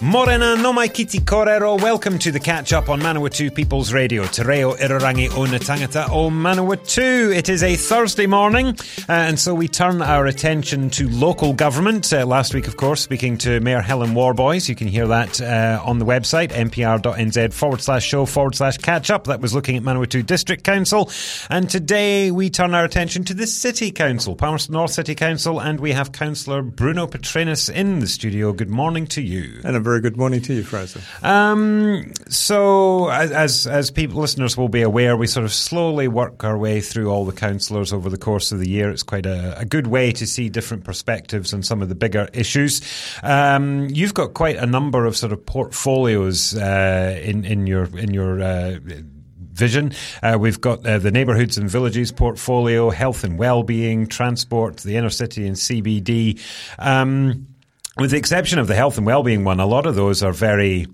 Morena 0.00 0.54
no 0.54 0.72
mai 0.72 0.86
kiti 0.86 1.18
korero. 1.18 1.80
Welcome 1.80 2.20
to 2.20 2.30
the 2.30 2.38
catch 2.38 2.72
up 2.72 2.88
on 2.88 3.00
Manawatu 3.00 3.52
People's 3.52 3.92
Radio. 3.92 4.24
Te 4.26 4.44
reo 4.44 4.74
irarangi 4.74 5.28
o 5.36 5.44
na 5.44 5.58
tangata 5.58 6.08
o 6.10 6.30
Manawatu. 6.30 7.34
It 7.34 7.48
is 7.48 7.64
a 7.64 7.74
Thursday 7.74 8.28
morning, 8.28 8.68
uh, 8.68 8.74
and 9.08 9.40
so 9.40 9.56
we 9.56 9.66
turn 9.66 10.00
our 10.00 10.26
attention 10.26 10.88
to 10.90 11.08
local 11.08 11.52
government. 11.52 12.12
Uh, 12.12 12.24
last 12.24 12.54
week, 12.54 12.68
of 12.68 12.76
course, 12.76 13.00
speaking 13.00 13.38
to 13.38 13.58
Mayor 13.58 13.80
Helen 13.80 14.10
Worboys. 14.10 14.68
You 14.68 14.76
can 14.76 14.86
hear 14.86 15.08
that 15.08 15.40
uh, 15.40 15.82
on 15.84 15.98
the 15.98 16.04
website, 16.04 16.50
mpr.nz 16.50 17.52
forward 17.52 17.80
slash 17.80 18.06
show 18.06 18.24
forward 18.24 18.54
slash 18.54 18.78
catch 18.78 19.10
up. 19.10 19.24
That 19.24 19.40
was 19.40 19.52
looking 19.52 19.76
at 19.76 19.82
Manawatu 19.82 20.24
District 20.24 20.62
Council. 20.62 21.10
And 21.50 21.68
today 21.68 22.30
we 22.30 22.50
turn 22.50 22.72
our 22.72 22.84
attention 22.84 23.24
to 23.24 23.34
the 23.34 23.48
City 23.48 23.90
Council, 23.90 24.36
Palmerston 24.36 24.74
North 24.74 24.92
City 24.92 25.16
Council, 25.16 25.60
and 25.60 25.80
we 25.80 25.90
have 25.90 26.12
Councillor 26.12 26.62
Bruno 26.62 27.08
Petrenas 27.08 27.68
in 27.68 27.98
the 27.98 28.06
studio. 28.06 28.52
Good 28.52 28.70
morning 28.70 29.08
to 29.08 29.22
you. 29.22 29.60
And 29.64 29.87
very 29.88 30.02
good 30.02 30.18
morning 30.18 30.42
to 30.42 30.52
you, 30.52 30.62
Fraser. 30.62 31.00
Um, 31.22 32.12
so, 32.28 33.08
as 33.08 33.66
as 33.66 33.90
people 33.90 34.20
listeners 34.20 34.54
will 34.54 34.68
be 34.68 34.82
aware, 34.82 35.16
we 35.16 35.26
sort 35.26 35.44
of 35.44 35.52
slowly 35.52 36.08
work 36.08 36.44
our 36.44 36.58
way 36.58 36.82
through 36.82 37.10
all 37.10 37.24
the 37.24 37.32
councillors 37.32 37.90
over 37.90 38.10
the 38.10 38.18
course 38.18 38.52
of 38.52 38.58
the 38.58 38.68
year. 38.68 38.90
It's 38.90 39.02
quite 39.02 39.24
a, 39.24 39.58
a 39.58 39.64
good 39.64 39.86
way 39.86 40.12
to 40.12 40.26
see 40.26 40.50
different 40.50 40.84
perspectives 40.84 41.54
on 41.54 41.62
some 41.62 41.80
of 41.80 41.88
the 41.88 41.94
bigger 41.94 42.28
issues. 42.34 42.82
Um, 43.22 43.88
you've 43.88 44.12
got 44.12 44.34
quite 44.34 44.56
a 44.56 44.66
number 44.66 45.06
of 45.06 45.16
sort 45.16 45.32
of 45.32 45.46
portfolios 45.46 46.54
uh, 46.54 47.18
in 47.24 47.46
in 47.46 47.66
your 47.66 47.84
in 47.98 48.12
your. 48.12 48.42
Uh, 48.42 48.78
vision. 49.58 49.90
Uh, 50.22 50.36
we've 50.38 50.60
got 50.60 50.86
uh, 50.86 50.98
the 50.98 51.10
neighbourhoods 51.10 51.58
and 51.58 51.68
villages 51.68 52.12
portfolio, 52.12 52.90
health 52.90 53.24
and 53.24 53.36
well-being, 53.40 54.06
transport, 54.06 54.76
the 54.76 54.96
inner 54.96 55.10
city 55.10 55.48
and 55.48 55.56
CBD. 55.56 56.40
Um, 56.78 57.48
with 57.98 58.10
the 58.12 58.16
exception 58.16 58.58
of 58.58 58.66
the 58.66 58.74
health 58.74 58.96
and 58.96 59.06
well-being 59.06 59.44
one, 59.44 59.60
a 59.60 59.66
lot 59.66 59.86
of 59.86 59.94
those 59.94 60.22
are 60.22 60.32
very 60.32 60.86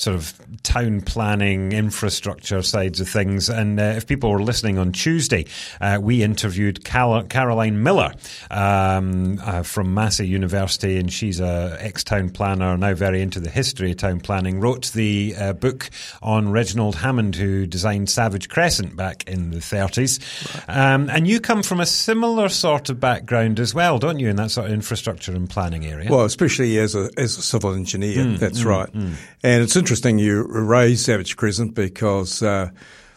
sort 0.00 0.16
of 0.16 0.40
town 0.62 1.02
planning, 1.02 1.72
infrastructure 1.72 2.62
sides 2.62 3.00
of 3.00 3.08
things. 3.08 3.50
And 3.50 3.78
uh, 3.78 3.82
if 3.96 4.06
people 4.06 4.30
were 4.30 4.42
listening 4.42 4.78
on 4.78 4.92
Tuesday, 4.92 5.44
uh, 5.78 5.98
we 6.00 6.22
interviewed 6.22 6.86
Cal- 6.86 7.24
Caroline 7.24 7.82
Miller 7.82 8.14
um, 8.50 9.38
uh, 9.44 9.62
from 9.62 9.92
Massey 9.92 10.26
University, 10.26 10.96
and 10.96 11.12
she's 11.12 11.38
a 11.38 11.76
ex-town 11.80 12.30
planner, 12.30 12.78
now 12.78 12.94
very 12.94 13.20
into 13.20 13.40
the 13.40 13.50
history 13.50 13.90
of 13.90 13.98
town 13.98 14.20
planning. 14.20 14.58
Wrote 14.58 14.90
the 14.92 15.34
uh, 15.36 15.52
book 15.52 15.90
on 16.22 16.50
Reginald 16.50 16.94
Hammond, 16.94 17.36
who 17.36 17.66
designed 17.66 18.08
Savage 18.08 18.48
Crescent 18.48 18.96
back 18.96 19.28
in 19.28 19.50
the 19.50 19.58
30s. 19.58 20.66
Right. 20.66 20.78
Um, 20.94 21.10
and 21.10 21.28
you 21.28 21.40
come 21.40 21.62
from 21.62 21.78
a 21.78 21.86
similar 21.86 22.48
sort 22.48 22.88
of 22.88 23.00
background 23.00 23.60
as 23.60 23.74
well, 23.74 23.98
don't 23.98 24.18
you, 24.18 24.30
in 24.30 24.36
that 24.36 24.50
sort 24.50 24.68
of 24.68 24.72
infrastructure 24.72 25.32
and 25.32 25.48
planning 25.50 25.84
area? 25.84 26.10
Well, 26.10 26.24
especially 26.24 26.78
as 26.78 26.94
a 26.94 27.10
as 27.18 27.36
a 27.36 27.42
civil 27.42 27.74
engineer, 27.74 28.24
mm, 28.24 28.38
that's 28.38 28.62
mm, 28.62 28.64
right. 28.64 28.92
Mm. 28.94 29.14
And 29.42 29.62
it's 29.62 29.76
interesting 29.76 29.89
interesting 29.90 30.20
you 30.20 30.44
raised 30.44 31.04
Savage 31.04 31.36
Crescent 31.36 31.74
because 31.74 32.44
uh, 32.44 32.70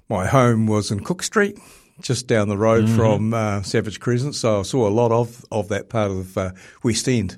my 0.10 0.26
home 0.26 0.66
was 0.66 0.90
in 0.90 1.02
Cook 1.02 1.22
Street, 1.22 1.60
just 2.02 2.26
down 2.26 2.50
the 2.50 2.58
road 2.58 2.86
mm-hmm. 2.86 2.96
from 2.96 3.32
uh, 3.36 3.62
Savage 3.62 4.00
Crescent, 4.00 4.34
so 4.34 4.62
I 4.62 4.64
saw 4.64 4.88
a 4.88 4.90
lot 4.90 5.12
of, 5.12 5.46
of 5.52 5.68
that 5.68 5.90
part 5.90 6.10
of 6.10 6.36
uh, 6.36 6.50
West 6.82 7.08
End. 7.08 7.38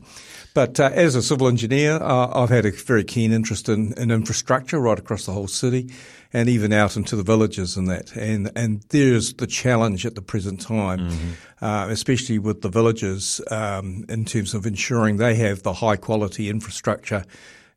But 0.54 0.80
uh, 0.80 0.90
as 0.94 1.16
a 1.16 1.22
civil 1.22 1.50
engineer, 1.50 2.02
uh, 2.02 2.32
I've 2.34 2.50
had 2.50 2.66
a 2.66 2.72
very 2.72 3.04
keen 3.04 3.34
interest 3.34 3.68
in, 3.68 3.92
in, 3.98 4.10
infrastructure 4.10 4.80
right 4.80 4.98
across 4.98 5.26
the 5.26 5.34
whole 5.34 5.50
city 5.50 5.92
and 6.32 6.48
even 6.48 6.72
out 6.72 6.96
into 6.96 7.18
the 7.18 7.24
villages 7.24 7.76
and 7.76 7.90
that. 7.90 8.16
And, 8.16 8.50
and 8.56 8.86
there's 8.88 9.34
the 9.34 9.48
challenge 9.48 10.06
at 10.06 10.16
the 10.16 10.22
present 10.22 10.62
time, 10.62 11.10
mm-hmm. 11.10 11.66
uh, 11.66 11.90
especially 11.90 12.40
with 12.40 12.62
the 12.62 12.70
villages 12.70 13.42
um, 13.52 14.06
in 14.08 14.24
terms 14.24 14.54
of 14.54 14.66
ensuring 14.66 15.18
they 15.18 15.36
have 15.36 15.64
the 15.64 15.74
high 15.74 15.98
quality 15.98 16.50
infrastructure 16.50 17.26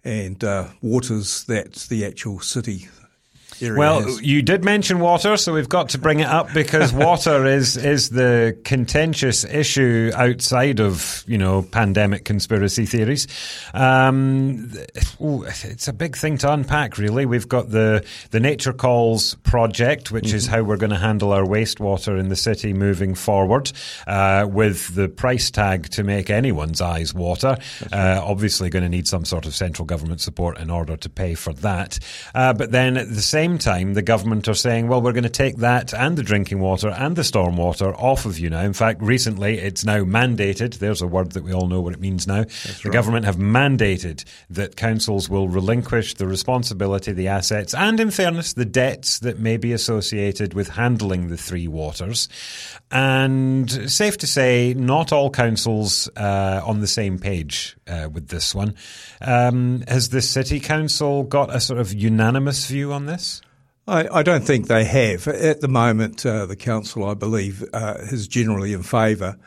and 0.04 0.42
uh, 0.44 0.68
waters 0.80 1.44
that 1.44 1.74
the 1.88 2.04
actual 2.04 2.40
city 2.40 2.88
well, 3.60 4.20
you 4.20 4.42
did 4.42 4.64
mention 4.64 5.00
water, 5.00 5.36
so 5.36 5.52
we've 5.52 5.68
got 5.68 5.90
to 5.90 5.98
bring 5.98 6.20
it 6.20 6.26
up 6.26 6.52
because 6.52 6.92
water 6.92 7.46
is 7.46 7.76
is 7.76 8.10
the 8.10 8.58
contentious 8.64 9.44
issue 9.44 10.10
outside 10.14 10.80
of 10.80 11.24
you 11.26 11.38
know 11.38 11.62
pandemic 11.62 12.24
conspiracy 12.24 12.86
theories. 12.86 13.26
Um, 13.74 14.72
ooh, 15.20 15.44
it's 15.44 15.88
a 15.88 15.92
big 15.92 16.16
thing 16.16 16.38
to 16.38 16.52
unpack, 16.52 16.98
really. 16.98 17.26
We've 17.26 17.48
got 17.48 17.70
the 17.70 18.04
the 18.30 18.40
Nature 18.40 18.72
Calls 18.72 19.34
project, 19.36 20.10
which 20.10 20.26
mm-hmm. 20.26 20.36
is 20.36 20.46
how 20.46 20.62
we're 20.62 20.76
going 20.76 20.90
to 20.90 20.96
handle 20.96 21.32
our 21.32 21.44
wastewater 21.44 22.18
in 22.18 22.28
the 22.28 22.36
city 22.36 22.72
moving 22.72 23.14
forward, 23.14 23.72
uh, 24.06 24.46
with 24.48 24.94
the 24.94 25.08
price 25.08 25.50
tag 25.50 25.88
to 25.90 26.02
make 26.02 26.30
anyone's 26.30 26.80
eyes 26.80 27.14
water. 27.14 27.56
Uh, 27.92 28.20
obviously, 28.22 28.70
going 28.70 28.82
to 28.82 28.88
need 28.88 29.08
some 29.08 29.24
sort 29.24 29.46
of 29.46 29.54
central 29.54 29.86
government 29.86 30.20
support 30.20 30.58
in 30.58 30.70
order 30.70 30.96
to 30.96 31.08
pay 31.08 31.34
for 31.34 31.52
that. 31.54 31.98
Uh, 32.34 32.52
but 32.52 32.70
then 32.70 32.96
at 32.96 33.08
the 33.08 33.22
same 33.22 33.47
same 33.48 33.58
time, 33.58 33.94
the 33.94 34.02
government 34.02 34.46
are 34.46 34.54
saying, 34.54 34.88
well, 34.88 35.00
we're 35.00 35.12
going 35.12 35.22
to 35.22 35.30
take 35.30 35.56
that 35.58 35.94
and 35.94 36.18
the 36.18 36.22
drinking 36.22 36.60
water 36.60 36.88
and 36.88 37.16
the 37.16 37.22
stormwater 37.22 37.94
off 37.98 38.26
of 38.26 38.38
you 38.38 38.50
now. 38.50 38.60
In 38.60 38.74
fact, 38.74 39.00
recently 39.00 39.58
it's 39.58 39.86
now 39.86 40.00
mandated. 40.00 40.74
There's 40.78 41.00
a 41.00 41.06
word 41.06 41.32
that 41.32 41.44
we 41.44 41.54
all 41.54 41.66
know 41.66 41.80
what 41.80 41.94
it 41.94 42.00
means 42.00 42.26
now. 42.26 42.42
That's 42.42 42.82
the 42.82 42.90
right. 42.90 42.92
government 42.92 43.24
have 43.24 43.36
mandated 43.36 44.24
that 44.50 44.76
councils 44.76 45.30
will 45.30 45.48
relinquish 45.48 46.14
the 46.14 46.26
responsibility, 46.26 47.12
the 47.12 47.28
assets, 47.28 47.72
and 47.72 47.98
in 47.98 48.10
fairness, 48.10 48.52
the 48.52 48.66
debts 48.66 49.20
that 49.20 49.38
may 49.38 49.56
be 49.56 49.72
associated 49.72 50.52
with 50.52 50.68
handling 50.68 51.28
the 51.28 51.38
three 51.38 51.68
waters. 51.68 52.28
And 52.90 53.90
safe 53.90 54.18
to 54.18 54.26
say, 54.26 54.74
not 54.74 55.10
all 55.10 55.30
councils 55.30 56.10
uh, 56.16 56.60
on 56.64 56.80
the 56.80 56.86
same 56.86 57.18
page 57.18 57.78
uh, 57.86 58.10
with 58.12 58.28
this 58.28 58.54
one. 58.54 58.74
Um, 59.22 59.84
has 59.88 60.10
the 60.10 60.20
city 60.20 60.60
council 60.60 61.22
got 61.22 61.54
a 61.54 61.60
sort 61.60 61.80
of 61.80 61.94
unanimous 61.94 62.66
view 62.66 62.92
on 62.92 63.06
this? 63.06 63.37
I, 63.88 64.18
I 64.18 64.22
don't 64.22 64.44
think 64.44 64.66
they 64.66 64.84
have. 64.84 65.26
At 65.26 65.62
the 65.62 65.68
moment, 65.68 66.26
uh, 66.26 66.44
the 66.44 66.56
council, 66.56 67.04
I 67.04 67.14
believe, 67.14 67.64
uh, 67.72 67.94
is 67.98 68.28
generally 68.28 68.74
in 68.74 68.82
favour 68.82 69.38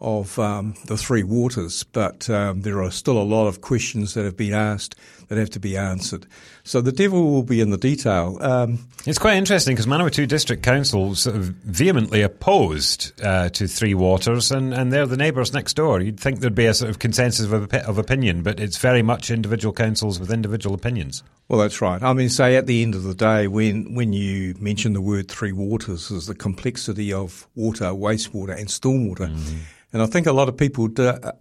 of 0.00 0.38
um, 0.38 0.74
the 0.86 0.96
three 0.96 1.24
waters, 1.24 1.82
but 1.82 2.30
um, 2.30 2.62
there 2.62 2.80
are 2.80 2.92
still 2.92 3.18
a 3.20 3.24
lot 3.24 3.48
of 3.48 3.60
questions 3.60 4.14
that 4.14 4.24
have 4.24 4.36
been 4.36 4.54
asked 4.54 4.94
that 5.28 5.38
have 5.38 5.50
to 5.50 5.60
be 5.60 5.76
answered. 5.76 6.26
So 6.64 6.80
the 6.80 6.92
devil 6.92 7.30
will 7.30 7.42
be 7.42 7.60
in 7.60 7.70
the 7.70 7.78
detail. 7.78 8.38
Um, 8.40 8.86
it's 9.06 9.18
quite 9.18 9.36
interesting 9.36 9.74
because 9.74 9.86
Manawatu 9.86 10.26
District 10.26 10.62
Council 10.62 11.14
sort 11.14 11.36
of 11.36 11.44
vehemently 11.44 12.22
opposed 12.22 13.12
uh, 13.22 13.48
to 13.50 13.68
Three 13.68 13.94
Waters, 13.94 14.50
and, 14.50 14.74
and 14.74 14.92
they're 14.92 15.06
the 15.06 15.16
neighbours 15.16 15.52
next 15.52 15.74
door. 15.74 16.00
You'd 16.00 16.20
think 16.20 16.40
there'd 16.40 16.54
be 16.54 16.66
a 16.66 16.74
sort 16.74 16.90
of 16.90 16.98
consensus 16.98 17.50
of, 17.50 17.72
of 17.72 17.98
opinion, 17.98 18.42
but 18.42 18.58
it's 18.58 18.78
very 18.78 19.02
much 19.02 19.30
individual 19.30 19.72
councils 19.72 20.18
with 20.18 20.32
individual 20.32 20.74
opinions. 20.74 21.22
Well, 21.48 21.60
that's 21.60 21.80
right. 21.80 22.02
I 22.02 22.12
mean, 22.12 22.28
say 22.28 22.56
at 22.56 22.66
the 22.66 22.82
end 22.82 22.94
of 22.94 23.04
the 23.04 23.14
day, 23.14 23.48
when 23.48 23.94
when 23.94 24.12
you 24.12 24.54
mention 24.60 24.92
the 24.92 25.00
word 25.00 25.28
Three 25.28 25.52
Waters, 25.52 26.10
is 26.10 26.26
the 26.26 26.34
complexity 26.34 27.12
of 27.12 27.46
water, 27.54 27.86
wastewater, 27.86 28.58
and 28.58 28.68
stormwater. 28.68 29.30
Mm-hmm. 29.30 29.58
And 29.92 30.02
I 30.02 30.06
think 30.06 30.26
a 30.26 30.32
lot 30.32 30.48
of 30.48 30.56
people 30.56 30.90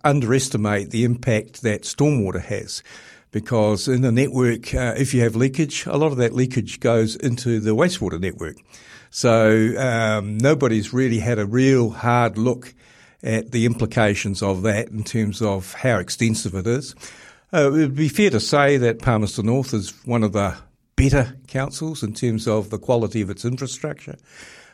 underestimate 0.06 0.92
the 0.92 1.04
impact 1.04 1.64
that 1.64 1.82
stormwater 1.82 2.42
has 2.42 2.82
because 3.38 3.88
in 3.88 4.02
the 4.02 4.12
network, 4.12 4.74
uh, 4.74 4.96
if 4.98 5.14
you 5.14 5.22
have 5.22 5.36
leakage, 5.36 5.86
a 5.86 5.96
lot 5.96 6.12
of 6.12 6.18
that 6.18 6.34
leakage 6.34 6.80
goes 6.80 7.16
into 7.16 7.60
the 7.60 7.76
wastewater 7.76 8.20
network. 8.20 8.56
So 9.12 9.76
um, 9.78 10.40
nobody's 10.40 10.92
really 10.92 11.20
had 11.20 11.38
a 11.38 11.46
real 11.46 11.92
hard 11.92 12.36
look 12.36 12.74
at 13.22 13.52
the 13.52 13.68
implications 13.68 14.42
of 14.42 14.64
that 14.64 14.88
in 14.88 15.04
terms 15.04 15.40
of 15.40 15.72
how 15.76 16.00
extensive 16.00 16.56
it 16.56 16.66
is. 16.66 16.96
Uh, 17.54 17.68
it 17.68 17.74
would 17.74 17.96
be 17.96 18.10
fair 18.10 18.32
to 18.32 18.40
say 18.40 18.78
that 18.78 19.04
Palmerston 19.04 19.46
North 19.46 19.72
is 19.72 19.94
one 20.04 20.24
of 20.24 20.34
the 20.34 20.58
better 20.96 21.38
councils 21.48 22.02
in 22.02 22.16
terms 22.16 22.48
of 22.48 22.72
the 22.72 22.80
quality 22.80 23.22
of 23.22 23.30
its 23.30 23.46
infrastructure. 23.46 24.16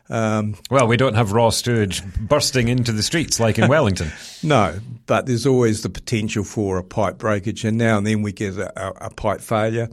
Um, 0.10 0.56
well, 0.70 0.88
we 0.88 0.98
don't 0.98 1.16
have 1.16 1.32
raw 1.32 1.50
sewage 1.50 2.04
bursting 2.18 2.68
into 2.68 2.92
the 2.92 3.04
streets 3.04 3.40
like 3.40 3.58
in 3.58 3.68
Wellington. 3.70 4.12
no, 4.44 4.80
but 5.06 5.26
there's 5.26 5.46
always 5.46 5.82
the 5.82 5.90
potential 5.90 6.44
for 6.44 6.78
a 6.78 6.84
pipe 6.84 7.18
breakage, 7.18 7.64
and 7.66 7.78
now 7.78 7.98
and 7.98 8.06
then 8.06 8.22
we 8.22 8.32
get 8.32 8.58
a, 8.58 9.06
a 9.06 9.10
pipe 9.10 9.42
failure. 9.42 9.88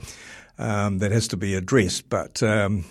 um, 0.58 0.98
that 0.98 1.10
has 1.10 1.26
to 1.28 1.36
be 1.36 1.54
addressed. 1.54 2.08
But 2.10 2.42
um, 2.42 2.84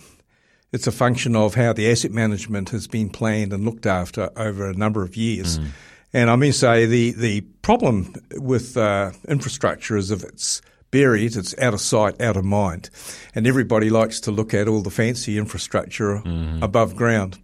it's 0.71 0.87
a 0.87 0.91
function 0.91 1.35
of 1.35 1.55
how 1.55 1.71
the 1.73 1.89
asset 1.91 2.11
management 2.11 2.69
has 2.69 2.87
been 2.87 3.09
planned 3.09 3.53
and 3.53 3.63
looked 3.63 3.85
after 3.85 4.29
over 4.35 4.69
a 4.69 4.73
number 4.73 5.03
of 5.03 5.15
years. 5.15 5.59
Mm. 5.59 5.67
And 6.11 6.29
I 6.31 6.35
mean, 6.35 6.53
say 6.53 6.87
the 6.87 7.11
the 7.11 7.41
problem 7.61 8.15
with 8.33 8.75
uh, 8.75 9.11
infrastructure 9.27 9.95
is 9.97 10.09
if 10.09 10.23
it's 10.23 10.61
buried, 10.91 11.35
it's 11.35 11.57
out 11.59 11.73
of 11.73 11.81
sight, 11.81 12.21
out 12.21 12.37
of 12.37 12.45
mind, 12.45 12.89
and 13.35 13.47
everybody 13.47 13.89
likes 13.89 14.19
to 14.21 14.31
look 14.31 14.53
at 14.53 14.67
all 14.67 14.81
the 14.81 14.89
fancy 14.89 15.37
infrastructure 15.37 16.17
mm. 16.17 16.61
above 16.61 16.95
ground. 16.95 17.37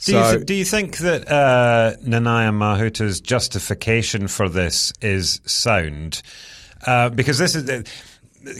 Do, 0.00 0.12
so, 0.12 0.18
you 0.18 0.36
th- 0.36 0.46
do 0.46 0.54
you 0.54 0.64
think 0.64 0.98
that 0.98 1.28
uh, 1.28 1.96
Nanaia 2.04 2.54
Mahuta's 2.54 3.20
justification 3.20 4.28
for 4.28 4.48
this 4.48 4.92
is 5.00 5.40
sound? 5.44 6.22
Uh, 6.86 7.10
because 7.10 7.38
this 7.38 7.54
is. 7.54 7.68
Uh, 7.68 7.82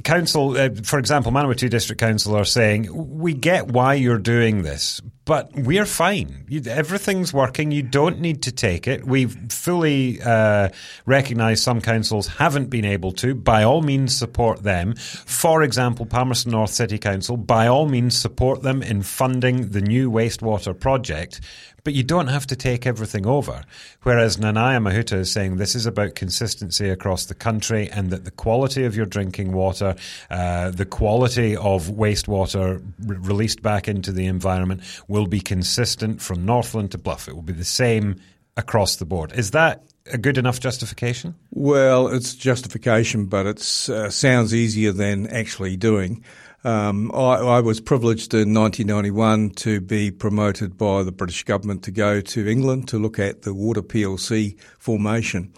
council, 0.05 0.57
uh, 0.57 0.71
for 0.83 0.99
example, 0.99 1.33
Manawatu 1.33 1.69
District 1.71 2.01
Council 2.01 2.37
are 2.37 2.45
saying, 2.45 2.89
we 2.93 3.35
get 3.35 3.69
why 3.69 3.95
you're 3.95 4.19
doing 4.19 4.63
this, 4.63 5.01
but 5.25 5.51
we're 5.55 5.87
fine. 5.87 6.47
You, 6.49 6.63
everything's 6.67 7.33
working. 7.33 7.71
You 7.71 7.83
don't 7.83 8.21
need 8.21 8.43
to 8.45 8.53
take 8.53 8.89
it. 8.89 9.05
We've 9.07 9.37
fully 9.53 10.21
uh, 10.23 10.71
recognised 11.07 11.63
some 11.63 11.81
councils 11.81 12.27
haven't 12.27 12.71
been 12.71 12.85
able 12.85 13.13
to. 13.13 13.35
By 13.35 13.65
all 13.65 13.83
means, 13.83 14.17
support 14.17 14.63
them. 14.63 14.95
For 14.95 15.63
example, 15.63 16.07
Palmerston 16.07 16.53
North 16.53 16.71
City 16.71 16.99
Council, 16.99 17.37
by 17.37 17.67
all 17.67 17.89
means, 17.89 18.17
support 18.17 18.63
them 18.63 18.83
in 18.83 19.03
funding 19.03 19.71
the 19.71 19.81
new 19.81 20.11
wastewater 20.11 20.79
project 20.79 21.41
but 21.89 21.95
you 21.95 22.03
don't 22.03 22.27
have 22.27 22.47
to 22.47 22.55
take 22.55 22.87
everything 22.87 23.27
over. 23.27 23.63
Whereas 24.03 24.37
Nanaia 24.37 24.77
Mahuta 24.77 25.15
is 25.15 25.33
saying 25.33 25.57
this 25.57 25.75
is 25.75 25.87
about 25.87 26.17
consistency 26.17 26.91
across 26.91 27.25
the 27.25 27.35
country 27.35 27.89
and 27.89 28.11
that 28.11 28.27
the 28.27 28.31
quality 28.31 28.85
of 28.85 28.95
your 28.95 29.07
drinking 29.07 29.53
water, 29.53 29.97
uh, 30.29 30.71
the 30.71 30.85
quality 30.85 31.57
of 31.57 31.87
wastewater 31.87 32.85
re- 33.07 33.17
released 33.17 33.63
back 33.63 33.89
into 33.89 34.13
the 34.13 34.27
environment 34.27 34.83
will 35.09 35.27
be 35.27 35.41
consistent 35.41 36.21
from 36.21 36.45
Northland 36.45 36.91
to 36.91 36.99
Bluff. 36.99 37.27
It 37.27 37.35
will 37.35 37.41
be 37.41 37.55
the 37.55 37.65
same 37.65 38.21
across 38.59 38.97
the 38.97 39.07
board. 39.07 39.33
Is 39.33 39.53
that 39.53 39.83
a 40.13 40.19
good 40.19 40.37
enough 40.37 40.61
justification? 40.61 41.37
Well, 41.53 42.09
it's 42.09 42.35
justification, 42.35 43.25
but 43.25 43.47
it 43.47 43.89
uh, 43.89 44.11
sounds 44.11 44.55
easier 44.55 44.93
than 44.93 45.27
actually 45.29 45.79
doing. 45.79 46.23
Um, 46.65 47.13
I, 47.15 47.37
I, 47.37 47.61
was 47.61 47.81
privileged 47.81 48.35
in 48.35 48.53
1991 48.53 49.51
to 49.51 49.81
be 49.81 50.11
promoted 50.11 50.77
by 50.77 51.05
the 51.05 51.13
British 51.13 51.45
government 51.45 51.85
to 51.85 51.93
go 51.93 52.21
to 52.21 52.49
England 52.49 52.89
to 52.89 52.99
look 52.99 53.21
at 53.21 53.43
the 53.43 53.55
water 53.55 53.81
PLC 53.81 54.59
formation. 54.79 55.53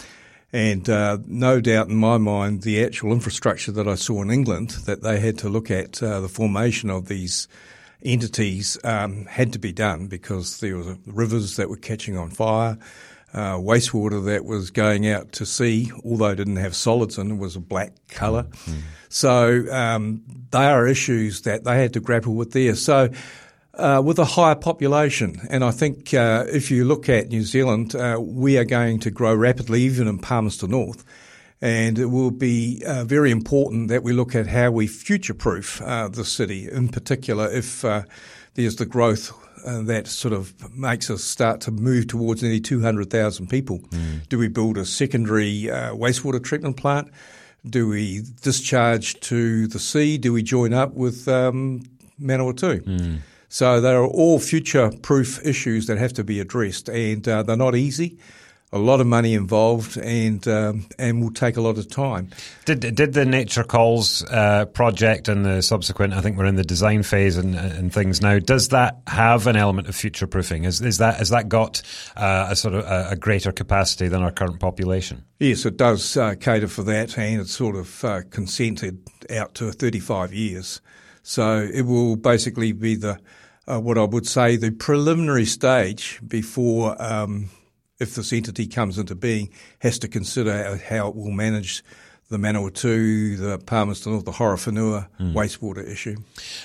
And 0.53 0.91
uh, 0.91 1.19
no 1.27 1.61
doubt 1.61 1.89
in 1.89 1.97
my 1.97 2.19
mind, 2.19 2.63
the 2.63 2.85
actual 2.85 3.13
infrastructure 3.13 3.73
that 3.73 3.89
I 3.89 3.95
saw 3.95 4.21
in 4.21 4.31
England 4.31 4.71
that 4.85 5.03
they 5.03 5.21
had 5.21 5.39
to 5.39 5.49
look 5.49 5.71
at 5.71 6.03
uh, 6.03 6.21
the 6.21 6.29
formation 6.29 6.91
of 6.91 7.07
these 7.07 7.49
entities 8.03 8.77
um, 8.85 9.25
had 9.27 9.53
to 9.55 9.59
be 9.59 9.73
done 9.73 10.07
because 10.07 10.61
there 10.61 10.77
were 10.77 10.99
rivers 11.07 11.57
that 11.57 11.71
were 11.71 11.77
catching 11.77 12.19
on 12.19 12.31
fire 12.31 12.77
uh, 13.33 13.55
wastewater 13.55 14.25
that 14.27 14.45
was 14.45 14.71
going 14.71 15.07
out 15.07 15.33
to 15.33 15.47
sea, 15.47 15.93
although 16.05 16.31
it 16.31 16.37
didn't 16.37 16.57
have 16.57 16.75
solids 16.75 17.19
in, 17.19 17.31
it 17.31 17.39
was 17.39 17.57
a 17.57 17.61
black 17.61 17.93
colour. 18.09 18.45
Mm. 18.45 18.81
So 19.09 19.67
um, 19.73 20.23
they 20.51 20.67
are 20.67 20.87
issues 20.87 21.43
that 21.43 21.65
they 21.65 21.81
had 21.81 21.93
to 21.95 22.01
grapple 22.01 22.35
with 22.35 22.53
there. 22.53 22.75
So 22.75 23.11
uh, 23.75 24.03
with 24.05 24.19
a 24.19 24.25
higher 24.25 24.55
population, 24.55 25.41
and 25.49 25.65
I 25.65 25.71
think 25.71 26.13
uh, 26.13 26.45
if 26.49 26.71
you 26.71 26.85
look 26.85 27.09
at 27.09 27.29
New 27.29 27.43
Zealand, 27.43 27.95
uh, 27.95 28.19
we 28.21 28.59
are 28.59 28.65
going 28.65 29.01
to 29.01 29.11
grow 29.11 29.35
rapidly, 29.35 29.83
even 29.83 30.09
in 30.09 30.19
Palmerston 30.19 30.71
North. 30.71 31.05
And 31.63 31.99
it 31.99 32.07
will 32.07 32.31
be 32.31 32.83
uh, 32.87 33.05
very 33.05 33.31
important 33.31 33.89
that 33.89 34.03
we 34.03 34.15
look 34.15 34.35
at 34.35 34.47
how 34.47 34.71
we 34.71 34.87
future-proof 34.87 35.83
uh, 35.83 36.09
the 36.09 36.25
city, 36.25 36.71
in 36.71 36.89
particular 36.89 37.51
if 37.51 37.85
there's 38.55 38.77
the 38.77 38.87
growth 38.87 39.33
uh, 39.67 39.83
that 39.83 40.07
sort 40.07 40.33
of 40.33 40.55
makes 40.77 41.11
us 41.11 41.23
start 41.23 41.61
to 41.63 41.71
move 41.71 42.07
towards 42.07 42.43
nearly 42.43 42.61
200,000 42.61 43.49
people. 43.49 43.79
Mm. 43.91 44.29
Do 44.29 44.39
we 44.39 44.49
build 44.49 44.79
a 44.79 44.85
secondary 44.85 45.71
uh, 45.71 45.93
wastewater 45.93 46.43
treatment 46.43 46.77
plant? 46.77 47.11
Do 47.69 47.89
we 47.89 48.23
discharge 48.43 49.21
to 49.21 49.67
the 49.67 49.79
sea? 49.79 50.19
Do 50.19 50.33
we 50.33 50.43
join 50.43 50.73
up 50.73 50.95
with 50.95 51.29
um, 51.29 51.83
Manawatu? 52.21 52.83
Mm. 52.83 53.19
So 53.49 53.81
they 53.81 53.93
are 53.93 54.07
all 54.07 54.39
future-proof 54.39 55.45
issues 55.45 55.87
that 55.87 55.99
have 55.99 56.13
to 56.15 56.25
be 56.25 56.41
addressed, 56.41 56.89
and 56.89 57.27
uh, 57.29 57.43
they're 57.43 57.57
not 57.57 57.75
easy 57.75 58.19
a 58.73 58.79
lot 58.79 59.01
of 59.01 59.07
money 59.07 59.35
involved 59.35 59.97
and 59.97 60.47
um, 60.47 60.87
and 60.99 61.21
will 61.21 61.33
take 61.33 61.57
a 61.57 61.61
lot 61.61 61.77
of 61.77 61.89
time. 61.89 62.29
Did 62.67 62.95
did 62.95 63.15
the 63.15 63.25
Nature 63.25 63.65
Calls 63.65 64.25
uh, 64.31 64.67
project 64.67 65.29
and 65.29 65.45
the 65.45 65.61
subsequent? 65.61 66.15
I 66.15 66.21
think 66.21 66.39
we're 66.39 66.47
in 66.47 66.55
the 66.55 66.65
design 66.65 67.03
phase 67.03 67.37
and, 67.37 67.57
and 67.57 67.93
things 67.93 68.21
now. 68.21 68.39
Does 68.39 68.69
that 68.69 68.99
have 69.09 69.47
an 69.47 69.57
element 69.57 69.89
of 69.89 69.97
future 69.97 70.27
proofing? 70.27 70.65
Is 70.65 70.81
is 70.81 70.99
that 70.99 71.17
has 71.17 71.31
that 71.31 71.49
got 71.49 71.83
uh, 72.17 72.49
a 72.51 72.57
sort 72.57 72.75
of 72.75 72.85
a, 72.85 73.11
a, 73.11 73.17
greater 73.17 73.51
capacity 73.51 74.07
than 74.07 74.23
our 74.23 74.31
current 74.31 74.61
population? 74.61 75.25
Yes, 75.41 75.67
it 75.67 75.77
does 75.77 76.17
uh, 76.17 76.35
cater 76.39 76.69
for 76.69 76.85
that, 76.85 77.19
and 77.19 77.41
it's 77.41 77.53
sort 77.53 77.75
of 77.75 78.05
uh, 78.05 78.23
consented 78.31 79.01
out 79.31 79.55
to 79.57 79.73
35 79.73 80.33
years. 80.33 80.81
So 81.23 81.69
it 81.73 81.83
will 81.83 82.17
basically 82.17 82.71
be 82.71 82.95
the 82.95 83.19
uh, 83.67 83.81
what 83.81 83.99
I 83.99 84.05
would 84.05 84.29
say 84.29 84.55
the 84.55 84.71
preliminary 84.71 85.45
stage 85.45 86.21
before. 86.27 87.01
Um, 87.03 87.51
if 88.01 88.15
this 88.15 88.33
entity 88.33 88.67
comes 88.67 88.99
into 88.99 89.15
being, 89.15 89.51
has 89.81 89.99
to 90.01 90.09
consider 90.09 90.77
how 90.77 91.09
it 91.09 91.17
will 91.17 91.31
manage 91.31 91.85
the 92.31 92.39
Manawatu, 92.39 93.37
the 93.37 93.59
Palmerston, 93.59 94.23
the 94.23 94.31
Horowhenua 94.31 95.09
mm. 95.19 95.33
wastewater 95.33 95.85
issue. 95.87 96.17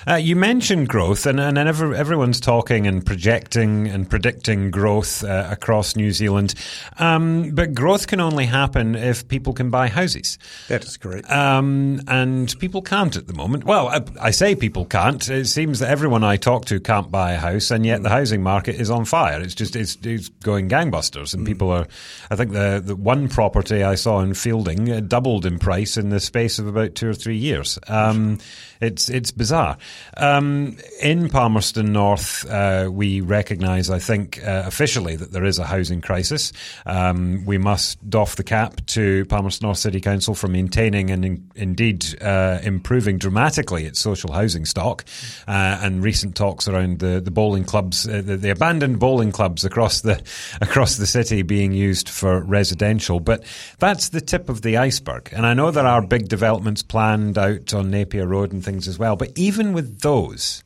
Uh, 0.08 0.14
you 0.14 0.36
mentioned 0.36 0.88
growth, 0.88 1.26
and, 1.26 1.40
and 1.40 1.58
every, 1.58 1.96
everyone's 1.96 2.38
talking 2.38 2.86
and 2.86 3.04
projecting 3.04 3.88
and 3.88 4.08
predicting 4.08 4.70
growth 4.70 5.24
uh, 5.24 5.48
across 5.50 5.96
New 5.96 6.12
Zealand. 6.12 6.54
Um, 7.00 7.50
but 7.50 7.74
growth 7.74 8.06
can 8.06 8.20
only 8.20 8.46
happen 8.46 8.94
if 8.94 9.26
people 9.26 9.52
can 9.52 9.70
buy 9.70 9.88
houses. 9.88 10.38
That 10.68 10.84
is 10.84 10.96
correct. 10.96 11.28
Um, 11.28 12.00
and 12.06 12.56
people 12.60 12.80
can't 12.80 13.16
at 13.16 13.26
the 13.26 13.34
moment. 13.34 13.64
Well, 13.64 13.88
I, 13.88 14.02
I, 14.20 14.30
say 14.30 14.54
people 14.54 14.84
can't. 14.84 15.28
It 15.28 15.46
seems 15.46 15.80
that 15.80 15.90
everyone 15.90 16.22
I 16.22 16.36
talk 16.36 16.66
to 16.66 16.78
can't 16.78 17.10
buy 17.10 17.32
a 17.32 17.38
house, 17.38 17.72
and 17.72 17.84
yet 17.84 18.00
mm. 18.00 18.02
the 18.04 18.10
housing 18.10 18.42
market 18.44 18.76
is 18.76 18.88
on 18.88 19.04
fire. 19.04 19.40
It's 19.40 19.54
just 19.54 19.74
it's, 19.74 19.98
it's 20.02 20.28
going 20.28 20.68
gangbusters, 20.68 21.34
and 21.34 21.42
mm. 21.42 21.46
people 21.46 21.72
are. 21.72 21.88
I 22.30 22.36
think 22.36 22.52
the, 22.52 22.80
the 22.84 22.94
one 22.94 23.28
property 23.28 23.82
I 23.82 23.96
saw 23.96 24.20
in 24.20 24.30
Feilding 24.30 24.96
uh, 24.96 25.00
doubled 25.00 25.44
in 25.44 25.55
price 25.58 25.96
in 25.96 26.10
the 26.10 26.20
space 26.20 26.58
of 26.58 26.66
about 26.66 26.94
two 26.94 27.08
or 27.08 27.14
three 27.14 27.36
years. 27.36 27.78
Um, 27.88 28.38
it's 28.80 29.08
it's 29.08 29.30
bizarre. 29.30 29.78
Um, 30.16 30.76
in 31.00 31.28
Palmerston 31.28 31.92
North, 31.92 32.48
uh, 32.48 32.90
we 32.92 33.20
recognise, 33.20 33.90
I 33.90 33.98
think, 33.98 34.42
uh, 34.44 34.64
officially 34.66 35.16
that 35.16 35.32
there 35.32 35.44
is 35.44 35.58
a 35.58 35.64
housing 35.64 36.00
crisis. 36.00 36.52
Um, 36.84 37.44
we 37.46 37.58
must 37.58 38.08
doff 38.08 38.36
the 38.36 38.44
cap 38.44 38.84
to 38.86 39.24
Palmerston 39.26 39.66
North 39.66 39.78
City 39.78 40.00
Council 40.00 40.34
for 40.34 40.48
maintaining 40.48 41.10
and 41.10 41.24
in, 41.24 41.50
indeed 41.54 42.20
uh, 42.22 42.58
improving 42.62 43.18
dramatically 43.18 43.84
its 43.84 43.98
social 43.98 44.32
housing 44.32 44.64
stock. 44.64 45.04
Uh, 45.48 45.78
and 45.82 46.02
recent 46.02 46.36
talks 46.36 46.68
around 46.68 46.98
the, 46.98 47.20
the 47.20 47.30
bowling 47.30 47.64
clubs, 47.64 48.06
uh, 48.06 48.22
the, 48.24 48.36
the, 48.36 48.50
abandoned 48.50 48.98
bowling 48.98 49.32
clubs 49.32 49.64
across 49.64 50.02
the 50.02 50.22
across 50.60 50.96
the 50.96 51.06
city 51.06 51.42
being 51.42 51.72
used 51.72 52.08
for 52.08 52.40
residential. 52.40 53.20
But 53.20 53.44
that's 53.78 54.10
the 54.10 54.20
tip 54.20 54.48
of 54.48 54.62
the 54.62 54.76
iceberg. 54.76 55.30
And 55.32 55.45
I 55.46 55.54
know 55.54 55.70
there 55.70 55.86
are 55.86 56.02
big 56.02 56.28
developments 56.28 56.82
planned 56.82 57.38
out 57.38 57.72
on 57.74 57.90
Napier 57.90 58.26
Road 58.26 58.52
and 58.52 58.64
things 58.64 58.88
as 58.88 58.98
well. 58.98 59.16
But 59.16 59.32
even 59.36 59.72
with 59.72 60.00
those, 60.00 60.64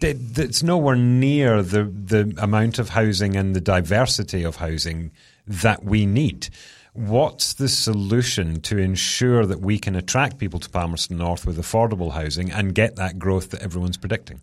it's 0.00 0.62
nowhere 0.62 0.96
near 0.96 1.62
the 1.62 1.84
the 1.84 2.34
amount 2.38 2.78
of 2.78 2.90
housing 2.90 3.36
and 3.36 3.54
the 3.54 3.60
diversity 3.60 4.42
of 4.42 4.56
housing 4.56 5.10
that 5.46 5.84
we 5.84 6.06
need. 6.06 6.48
What's 6.92 7.54
the 7.54 7.68
solution 7.68 8.60
to 8.62 8.78
ensure 8.78 9.46
that 9.46 9.60
we 9.60 9.78
can 9.78 9.94
attract 9.94 10.38
people 10.38 10.58
to 10.58 10.68
Palmerston 10.68 11.18
North 11.18 11.46
with 11.46 11.56
affordable 11.56 12.12
housing 12.12 12.50
and 12.50 12.74
get 12.74 12.96
that 12.96 13.18
growth 13.18 13.50
that 13.50 13.62
everyone's 13.62 13.96
predicting? 13.96 14.40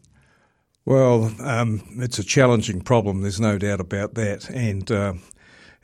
Well, 0.86 1.34
um, 1.42 1.84
it's 1.98 2.20
a 2.20 2.24
challenging 2.24 2.80
problem. 2.80 3.22
There's 3.22 3.42
no 3.42 3.58
doubt 3.58 3.82
about 3.82 4.13
that, 4.13 4.50
and 4.50 4.89
uh, 4.89 5.13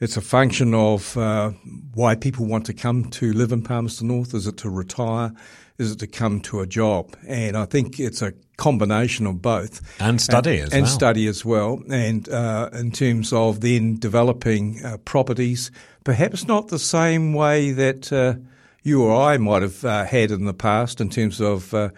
it's 0.04 0.18
a 0.18 0.22
function 0.22 0.74
of 0.74 1.18
uh, 1.18 1.52
why 1.94 2.16
people 2.16 2.46
want 2.46 2.66
to 2.66 2.74
come 2.74 3.06
to 3.12 3.32
live 3.34 3.52
in 3.52 3.62
Palmerston 3.64 4.10
North. 4.10 4.34
Is 4.34 4.48
it 4.48 4.58
to 4.58 4.70
retire? 4.70 5.32
is 5.78 5.92
it 5.92 6.00
to 6.00 6.08
come 6.08 6.40
to 6.42 6.60
a 6.62 6.68
job? 6.68 7.16
And 7.28 7.58
I 7.58 7.66
think 7.66 8.00
it's 8.00 8.22
a 8.22 8.34
combination 8.58 9.26
of 9.26 9.42
both. 9.42 9.82
And 10.00 10.22
study 10.22 10.60
and, 10.60 10.62
as 10.62 10.66
and 10.66 10.72
well. 10.72 10.80
And 10.80 10.88
study 10.90 11.28
as 11.28 11.46
well. 11.46 11.84
And 11.90 12.30
uh, 12.30 12.70
in 12.74 12.92
terms 12.92 13.34
of 13.34 13.62
then 13.62 13.98
developing 13.98 14.84
uh, 14.84 14.98
properties, 14.98 15.72
perhaps 16.04 16.48
not 16.48 16.68
the 16.68 16.80
same 16.80 17.34
way 17.34 17.72
that 17.72 18.14
uh, 18.14 18.36
you 18.84 19.04
or 19.04 19.16
I 19.16 19.38
might 19.38 19.62
have 19.62 19.84
uh, 19.84 20.06
had 20.06 20.32
in 20.32 20.46
the 20.46 20.54
past 20.54 21.02
in 21.02 21.10
terms 21.10 21.42
of, 21.42 21.74
uh, 21.74 21.90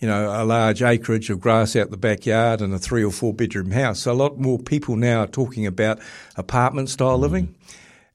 you 0.00 0.08
know, 0.08 0.30
a 0.30 0.44
large 0.44 0.82
acreage 0.82 1.30
of 1.30 1.40
grass 1.40 1.76
out 1.76 1.90
the 1.90 1.96
backyard 1.96 2.60
and 2.60 2.74
a 2.74 2.78
three 2.78 3.04
or 3.04 3.12
four 3.12 3.32
bedroom 3.32 3.70
house. 3.70 4.00
So 4.00 4.12
a 4.12 4.14
lot 4.14 4.38
more 4.38 4.58
people 4.58 4.96
now 4.96 5.20
are 5.20 5.28
talking 5.28 5.66
about 5.66 6.00
apartment 6.36 6.88
style 6.88 7.18
mm. 7.18 7.22
living. 7.22 7.54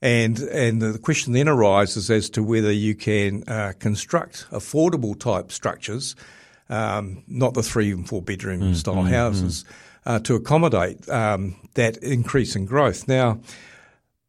And, 0.02 0.38
and 0.40 0.82
the 0.82 1.00
question 1.00 1.34
then 1.34 1.48
arises 1.48 2.12
as 2.12 2.30
to 2.32 2.44
whether 2.44 2.72
you 2.72 2.96
can 2.96 3.44
uh, 3.48 3.74
construct 3.80 4.46
affordable 4.52 5.18
type 5.18 5.52
structures 5.52 6.16
um, 6.70 7.24
not 7.28 7.54
the 7.54 7.64
three 7.64 7.92
and 7.92 8.08
four 8.08 8.22
bedroom 8.22 8.62
mm, 8.62 8.76
style 8.76 8.96
mm, 8.96 9.10
houses, 9.10 9.64
mm. 9.64 9.74
Uh, 10.08 10.20
to 10.20 10.36
accommodate 10.36 11.10
um, 11.10 11.56
that 11.74 11.98
increase 11.98 12.56
in 12.56 12.68
growth. 12.68 13.08
Now, 13.08 13.40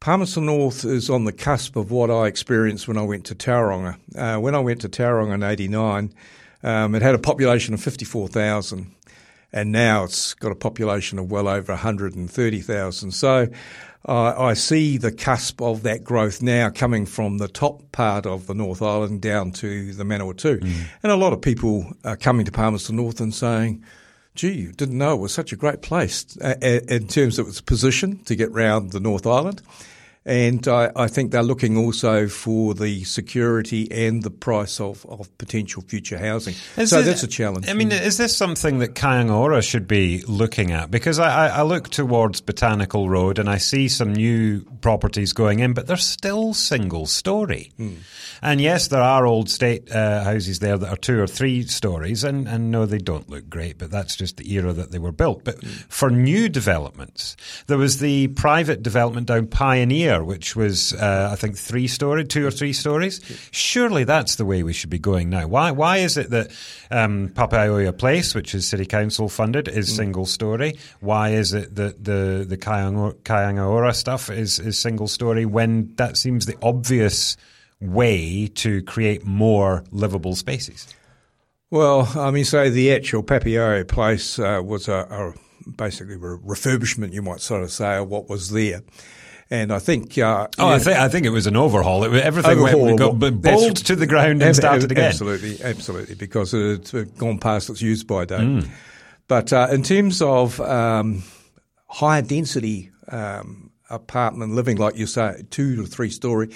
Palmerston 0.01 0.47
North 0.47 0.87
is 0.87 1.11
on 1.11 1.25
the 1.25 1.35
cusp 1.35 1.77
of 1.77 1.91
what 1.91 2.11
I 2.11 2.29
experienced 2.29 2.89
when 2.89 2.97
I 2.97 3.03
went 3.03 3.27
to 3.27 3.35
Tauranga. 3.35 3.99
Uh, 4.17 4.41
when 4.41 4.55
I 4.55 4.61
went 4.61 4.81
to 4.81 4.89
Tauranga 4.89 5.35
in 5.35 5.43
'89, 5.43 6.15
um, 6.63 6.95
it 6.95 7.03
had 7.03 7.15
a 7.15 7.19
population 7.19 7.75
of 7.75 7.81
54,000 7.81 8.93
and 9.53 9.73
now 9.73 10.05
it's 10.05 10.35
got 10.35 10.53
a 10.53 10.57
population 10.57 11.19
of 11.19 11.31
well 11.31 11.49
over 11.49 11.73
130,000. 11.73 13.11
So 13.13 13.49
uh, 14.07 14.35
I 14.39 14.55
see 14.55 14.99
the 14.99 15.11
cusp 15.11 15.61
of 15.61 15.83
that 15.83 16.05
growth 16.05 16.43
now 16.43 16.71
coming 16.71 17.07
from 17.07 17.39
the 17.39 17.49
top 17.49 17.91
part 17.93 18.27
of 18.27 18.47
the 18.47 18.55
North 18.55 18.83
Island 18.83 19.23
down 19.23 19.53
to 19.53 19.93
the 19.93 20.05
Manawatu. 20.05 20.61
Mm. 20.61 20.85
And 21.03 21.13
a 21.13 21.17
lot 21.17 21.33
of 21.33 21.41
people 21.41 21.93
are 22.05 22.17
coming 22.17 22.45
to 22.47 22.53
Palmerston 22.53 22.97
North 22.97 23.21
and 23.21 23.35
saying, 23.35 23.85
gee, 24.35 24.53
you 24.53 24.73
didn't 24.73 24.99
know 24.99 25.15
it 25.15 25.21
was 25.21 25.33
such 25.33 25.53
a 25.53 25.57
great 25.57 25.83
place 25.83 26.37
uh, 26.43 26.55
in 26.61 27.09
terms 27.09 27.39
of 27.39 27.49
its 27.49 27.61
position 27.61 28.19
to 28.25 28.37
get 28.37 28.53
round 28.53 28.93
the 28.93 29.01
North 29.01 29.27
Island. 29.27 29.63
And 30.27 30.67
I, 30.67 30.91
I, 30.97 31.07
think 31.07 31.31
they're 31.31 31.45
looking 31.45 31.77
also 31.77 32.27
for 32.27 32.75
the 32.75 33.05
security 33.05 33.89
and 33.93 34.25
the 34.25 34.31
price 34.31 34.81
of, 34.81 35.07
of 35.07 35.31
potential 35.39 35.83
future 35.83 36.19
housing. 36.19 36.55
Is 36.77 36.91
so 36.91 37.01
that's 37.01 37.23
a 37.23 37.29
challenge. 37.29 37.69
I 37.69 37.75
mean, 37.75 37.93
is 37.93 38.17
this 38.17 38.37
something 38.37 38.81
that 38.81 38.95
Kāinga 38.95 39.33
Ora 39.33 39.63
should 39.63 39.87
be 39.87 40.25
looking 40.27 40.73
at? 40.73 40.91
Because 40.91 41.21
I, 41.21 41.47
I, 41.47 41.63
look 41.63 41.91
towards 41.91 42.41
Botanical 42.41 43.09
Road 43.09 43.39
and 43.39 43.49
I 43.49 43.59
see 43.59 43.87
some 43.87 44.15
new 44.15 44.63
properties 44.81 45.33
going 45.33 45.61
in, 45.61 45.75
but 45.75 45.87
they're 45.87 45.97
still 45.97 46.55
single 46.55 47.07
story. 47.07 47.71
Mm. 47.79 47.99
And 48.43 48.61
yes, 48.61 48.89
there 48.89 49.01
are 49.01 49.27
old 49.27 49.49
state 49.49 49.93
uh, 49.93 50.25
houses 50.25 50.59
there 50.59 50.77
that 50.77 50.89
are 50.89 50.97
two 50.97 51.21
or 51.21 51.29
three 51.29 51.63
stories, 51.63 52.25
and, 52.25 52.49
and 52.49 52.73
no, 52.73 52.85
they 52.85 52.99
don't 52.99 53.31
look 53.31 53.49
great, 53.49 53.79
but 53.79 53.93
that's 53.93 54.17
just 54.17 54.39
the 54.39 54.53
era 54.53 54.73
that 54.73 54.91
they 54.91 54.99
were 54.99 55.13
built. 55.13 55.45
But 55.45 55.61
mm. 55.61 55.69
for 55.89 56.11
new 56.11 56.49
developments, 56.49 57.37
there 57.69 57.79
was 57.79 58.01
the 58.01 58.27
private 58.29 58.83
development 58.83 59.29
down 59.29 59.47
Pioneer 59.47 60.16
which 60.25 60.57
was, 60.57 60.93
uh, 60.95 61.31
I 61.33 61.37
think, 61.37 61.57
three 61.57 61.87
story, 61.87 62.25
two 62.25 62.47
or 62.47 62.51
three 62.51 62.73
stories. 62.73 63.21
Surely 63.51 64.05
that's 64.05 64.37
the 64.37 64.45
way 64.45 64.63
we 64.63 64.73
should 64.73 64.91
be 64.91 64.99
going 64.99 65.31
now. 65.31 65.47
Why? 65.47 65.71
Why 65.71 65.99
is 65.99 66.17
it 66.17 66.31
that 66.31 66.51
um, 66.91 67.31
Papaioea 67.31 67.97
Place, 67.97 68.35
which 68.35 68.55
is 68.55 68.67
city 68.67 68.87
council 68.87 69.29
funded, 69.29 69.69
is 69.69 69.91
mm. 69.91 69.97
single 69.97 70.27
story? 70.27 70.79
Why 71.01 71.31
is 71.31 71.53
it 71.53 71.75
that 71.75 72.05
the 72.05 72.45
the 72.49 72.57
Kāinga 72.57 73.69
Ora 73.69 73.95
stuff 73.95 74.31
is 74.31 74.59
is 74.59 74.79
single 74.79 75.09
story 75.09 75.47
when 75.47 75.95
that 75.97 76.17
seems 76.17 76.47
the 76.47 76.57
obvious 76.63 77.37
way 77.81 78.49
to 78.49 78.83
create 78.83 79.25
more 79.25 79.85
livable 79.91 80.35
spaces? 80.35 80.87
Well, 81.71 82.13
I 82.15 82.31
mean, 82.31 82.45
say 82.45 82.71
the 82.71 82.93
actual 82.93 83.23
Papaioea 83.25 83.89
Place 83.89 84.39
uh, 84.39 84.63
was 84.65 84.87
a, 84.87 85.07
a 85.11 85.71
basically 85.71 86.15
a 86.15 86.19
refurbishment, 86.19 87.13
you 87.13 87.23
might 87.23 87.41
sort 87.41 87.63
of 87.63 87.73
say, 87.73 87.97
of 87.97 88.09
what 88.09 88.29
was 88.29 88.51
there. 88.51 88.83
And 89.51 89.73
I 89.73 89.79
think. 89.79 90.19
Uh, 90.19 90.49
oh, 90.59 90.69
I 90.69 90.79
think 90.79 90.99
I 90.99 91.09
think 91.09 91.25
it 91.25 91.31
was 91.31 91.47
an 91.47 91.57
overhaul. 91.57 92.05
It, 92.05 92.23
everything 92.23 92.59
overhaul, 92.59 92.85
went, 92.85 92.99
got 92.99 93.43
bowled 93.43 93.77
to 93.77 93.95
the 93.95 94.07
ground 94.07 94.43
and 94.43 94.57
started 94.57 94.91
again. 94.91 95.05
Absolutely, 95.05 95.63
absolutely, 95.63 96.17
because 96.17 96.53
it's 96.53 96.93
gone 96.93 97.39
past 97.39 97.71
its 97.71 97.81
use 97.81 98.03
by 98.03 98.25
date. 98.25 98.41
Mm. 98.41 98.69
But 99.29 99.53
uh, 99.53 99.69
in 99.71 99.83
terms 99.83 100.21
of 100.21 100.61
um, 100.61 101.23
higher 101.89 102.23
density 102.23 102.91
um, 103.09 103.71
apartment 103.91 104.55
living, 104.55 104.77
like 104.77 104.97
you 104.97 105.07
say, 105.07 105.45
two 105.51 105.77
to 105.77 105.87
three 105.87 106.11
story. 106.11 106.51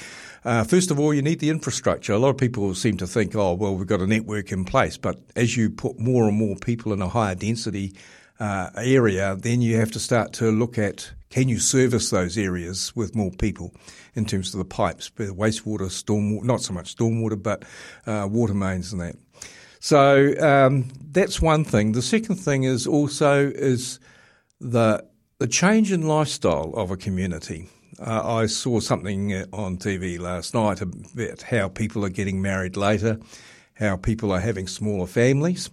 Uh, 0.45 0.65
first 0.65 0.91
of 0.91 0.99
all, 0.99 1.13
you 1.13 1.23
need 1.23 1.39
the 1.41 1.51
infrastructure. 1.51 2.13
A 2.13 2.19
lot 2.19 2.31
of 2.31 2.39
people 2.39 2.75
seem 2.75 2.97
to 2.97 3.07
think, 3.07 3.37
oh, 3.37 3.55
well, 3.55 3.77
we've 3.77 3.87
got 3.87 4.01
a 4.01 4.07
network 4.07 4.53
in 4.53 4.65
place. 4.65 4.97
But 4.97 5.19
as 5.37 5.57
you 5.57 5.71
put 5.71 5.99
more 5.99 6.27
and 6.29 6.37
more 6.37 6.57
people 6.57 6.93
in 6.93 7.03
a 7.03 7.09
higher 7.09 7.35
density 7.35 7.95
uh, 8.39 8.71
area, 8.77 9.37
then 9.39 9.61
you 9.61 9.77
have 9.77 9.93
to 9.93 10.01
start 10.01 10.33
to 10.35 10.51
look 10.51 10.79
at 10.79 11.13
can 11.31 11.49
you 11.49 11.61
service 11.61 12.11
those 12.11 12.37
areas 12.37 12.95
with 12.97 13.15
more 13.15 13.31
people 13.31 13.73
in 14.15 14.25
terms 14.25 14.53
of 14.53 14.59
the 14.59 14.65
pipes, 14.65 15.11
the 15.17 15.27
wastewater, 15.27 15.89
stormwater, 15.89 16.43
not 16.43 16.61
so 16.61 16.75
much 16.75 16.97
stormwater, 16.97 17.41
but 17.41 17.65
uh, 18.07 18.29
water 18.31 18.55
mains 18.55 18.93
and 18.93 19.01
that. 19.01 19.17
So 19.79 20.35
um, 20.41 20.89
that's 21.11 21.41
one 21.41 21.65
thing. 21.65 21.93
The 21.93 22.03
second 22.03 22.37
thing 22.37 22.65
is 22.65 22.87
also 22.87 23.49
is 23.49 23.99
the 24.61 25.05
the 25.39 25.47
change 25.47 25.91
in 25.91 26.07
lifestyle 26.07 26.71
of 26.75 26.91
a 26.91 26.99
community. 26.99 27.67
Uh, 27.99 28.37
I 28.41 28.47
saw 28.47 28.81
something 28.81 29.33
on 29.53 29.79
TV 29.79 30.19
last 30.19 30.53
night 30.53 30.83
about 30.83 31.43
how 31.43 31.69
people 31.69 32.05
are 32.05 32.11
getting 32.11 32.43
married 32.43 32.77
later, 32.77 33.19
how 33.75 33.97
people 33.97 34.33
are 34.33 34.41
having 34.41 34.67
smaller 34.67 35.07
families, 35.07 35.71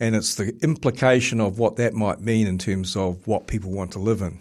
and 0.00 0.16
it's 0.16 0.34
the 0.34 0.56
implication 0.62 1.40
of 1.40 1.60
what 1.60 1.76
that 1.76 1.94
might 1.94 2.20
mean 2.20 2.48
in 2.48 2.58
terms 2.58 2.96
of 2.96 3.24
what 3.26 3.46
people 3.46 3.70
want 3.70 3.92
to 3.92 4.00
live 4.00 4.20
in. 4.20 4.40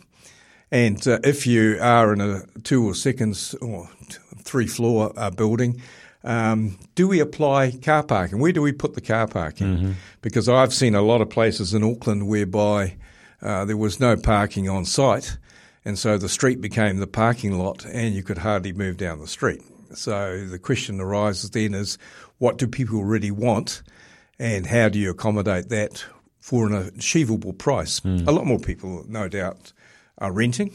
And 0.73 1.07
uh, 1.07 1.19
if 1.23 1.45
you 1.45 1.77
are 1.79 2.11
in 2.13 2.19
a 2.19 2.41
two 2.63 2.83
or 2.83 2.95
seconds 2.95 3.53
or 3.61 3.87
three 4.39 4.65
floor 4.65 5.13
uh, 5.15 5.29
building, 5.29 5.79
um, 6.23 6.79
do 6.95 7.07
we 7.07 7.19
apply 7.19 7.77
car 7.83 8.01
parking? 8.01 8.39
Where 8.39 8.51
do 8.51 8.63
we 8.63 8.71
put 8.71 8.95
the 8.95 9.01
car 9.01 9.27
parking? 9.27 9.67
Mm-hmm. 9.67 9.91
Because 10.23 10.49
I've 10.49 10.73
seen 10.73 10.95
a 10.95 11.03
lot 11.03 11.21
of 11.21 11.29
places 11.29 11.75
in 11.75 11.83
Auckland 11.83 12.27
whereby 12.27 12.95
uh, 13.43 13.65
there 13.65 13.77
was 13.77 13.99
no 13.99 14.17
parking 14.17 14.67
on 14.67 14.83
site, 14.83 15.37
and 15.85 15.99
so 15.99 16.17
the 16.17 16.27
street 16.27 16.59
became 16.59 16.97
the 16.97 17.05
parking 17.05 17.59
lot, 17.59 17.85
and 17.85 18.15
you 18.15 18.23
could 18.23 18.39
hardly 18.39 18.73
move 18.73 18.97
down 18.97 19.19
the 19.19 19.27
street. 19.27 19.61
So 19.93 20.43
the 20.47 20.57
question 20.57 20.99
arises 20.99 21.51
then 21.51 21.75
is, 21.75 21.99
what 22.39 22.57
do 22.57 22.65
people 22.65 23.03
really 23.03 23.29
want, 23.29 23.83
and 24.39 24.65
how 24.65 24.89
do 24.89 24.97
you 24.97 25.11
accommodate 25.11 25.69
that 25.69 26.03
for 26.39 26.65
an 26.65 26.73
achievable 26.73 27.53
price? 27.53 27.99
Mm. 27.99 28.27
A 28.27 28.31
lot 28.31 28.47
more 28.47 28.59
people, 28.59 29.05
no 29.07 29.27
doubt 29.27 29.71
are 30.17 30.31
renting 30.31 30.73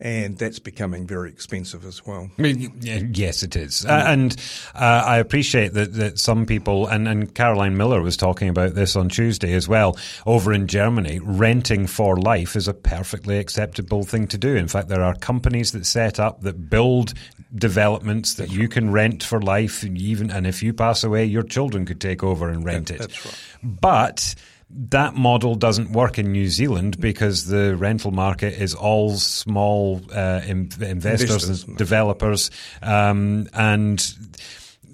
and 0.00 0.36
that's 0.36 0.58
becoming 0.58 1.06
very 1.06 1.30
expensive 1.30 1.84
as 1.84 2.04
well. 2.04 2.28
Yes, 2.36 3.42
it 3.42 3.54
is. 3.54 3.86
Uh, 3.86 4.04
and 4.06 4.36
uh, 4.74 5.02
I 5.06 5.18
appreciate 5.18 5.72
that, 5.74 5.94
that 5.94 6.18
some 6.18 6.46
people, 6.46 6.88
and, 6.88 7.06
and 7.06 7.32
Caroline 7.34 7.76
Miller 7.76 8.02
was 8.02 8.16
talking 8.16 8.48
about 8.48 8.74
this 8.74 8.96
on 8.96 9.08
Tuesday 9.08 9.54
as 9.54 9.68
well, 9.68 9.96
over 10.26 10.52
in 10.52 10.66
Germany, 10.66 11.20
renting 11.20 11.86
for 11.86 12.16
life 12.16 12.56
is 12.56 12.66
a 12.66 12.74
perfectly 12.74 13.38
acceptable 13.38 14.02
thing 14.02 14.26
to 14.28 14.38
do. 14.38 14.56
In 14.56 14.68
fact, 14.68 14.88
there 14.88 15.02
are 15.02 15.14
companies 15.14 15.72
that 15.72 15.86
set 15.86 16.18
up 16.18 16.42
that 16.42 16.68
build 16.68 17.14
developments 17.54 18.34
that 18.34 18.44
that's 18.44 18.54
you 18.54 18.62
right. 18.62 18.70
can 18.72 18.90
rent 18.90 19.22
for 19.22 19.40
life, 19.40 19.84
and 19.84 19.96
even 19.96 20.30
and 20.30 20.44
if 20.46 20.62
you 20.62 20.74
pass 20.74 21.04
away, 21.04 21.24
your 21.24 21.44
children 21.44 21.86
could 21.86 22.00
take 22.00 22.24
over 22.24 22.50
and 22.50 22.64
rent 22.64 22.88
that, 22.88 22.94
it. 22.94 23.00
That's 23.00 23.24
right. 23.24 23.40
But 23.62 24.34
that 24.70 25.14
model 25.14 25.54
doesn't 25.54 25.92
work 25.92 26.18
in 26.18 26.32
New 26.32 26.48
Zealand 26.48 27.00
because 27.00 27.46
the 27.46 27.76
rental 27.76 28.10
market 28.10 28.54
is 28.54 28.74
all 28.74 29.10
small 29.16 30.00
uh, 30.12 30.40
in, 30.44 30.70
investors, 30.80 31.30
investors, 31.30 31.64
and 31.64 31.76
developers, 31.76 32.50
um, 32.82 33.48
and 33.52 34.00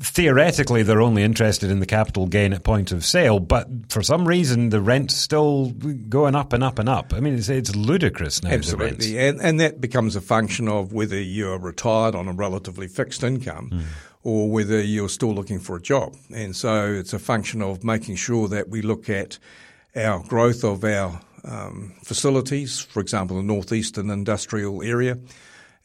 theoretically 0.02 0.82
they're 0.82 1.02
only 1.02 1.22
interested 1.22 1.70
in 1.70 1.78
the 1.78 1.86
capital 1.86 2.26
gain 2.26 2.52
at 2.54 2.64
point 2.64 2.90
of 2.90 3.04
sale, 3.04 3.38
but 3.38 3.68
for 3.90 4.02
some 4.02 4.26
reason 4.26 4.70
the 4.70 4.80
rent's 4.80 5.14
still 5.14 5.70
going 6.08 6.34
up 6.34 6.52
and 6.52 6.64
up 6.64 6.78
and 6.78 6.88
up. 6.88 7.12
I 7.14 7.20
mean, 7.20 7.34
it's, 7.34 7.50
it's 7.50 7.76
ludicrous 7.76 8.42
now. 8.42 8.50
Absolutely, 8.50 9.18
and, 9.18 9.40
and 9.40 9.60
that 9.60 9.80
becomes 9.80 10.16
a 10.16 10.20
function 10.20 10.68
of 10.68 10.92
whether 10.92 11.20
you're 11.20 11.58
retired 11.58 12.14
on 12.14 12.28
a 12.28 12.32
relatively 12.32 12.88
fixed 12.88 13.22
income. 13.22 13.70
Mm. 13.70 13.82
Or 14.22 14.50
whether 14.50 14.82
you're 14.82 15.08
still 15.08 15.34
looking 15.34 15.58
for 15.58 15.76
a 15.76 15.80
job. 15.80 16.14
And 16.34 16.54
so 16.54 16.92
it's 16.92 17.14
a 17.14 17.18
function 17.18 17.62
of 17.62 17.82
making 17.82 18.16
sure 18.16 18.48
that 18.48 18.68
we 18.68 18.82
look 18.82 19.08
at 19.08 19.38
our 19.96 20.22
growth 20.22 20.62
of 20.62 20.84
our 20.84 21.20
um, 21.44 21.94
facilities, 22.04 22.80
for 22.80 23.00
example, 23.00 23.36
the 23.36 23.42
northeastern 23.42 24.10
industrial 24.10 24.82
area, 24.82 25.18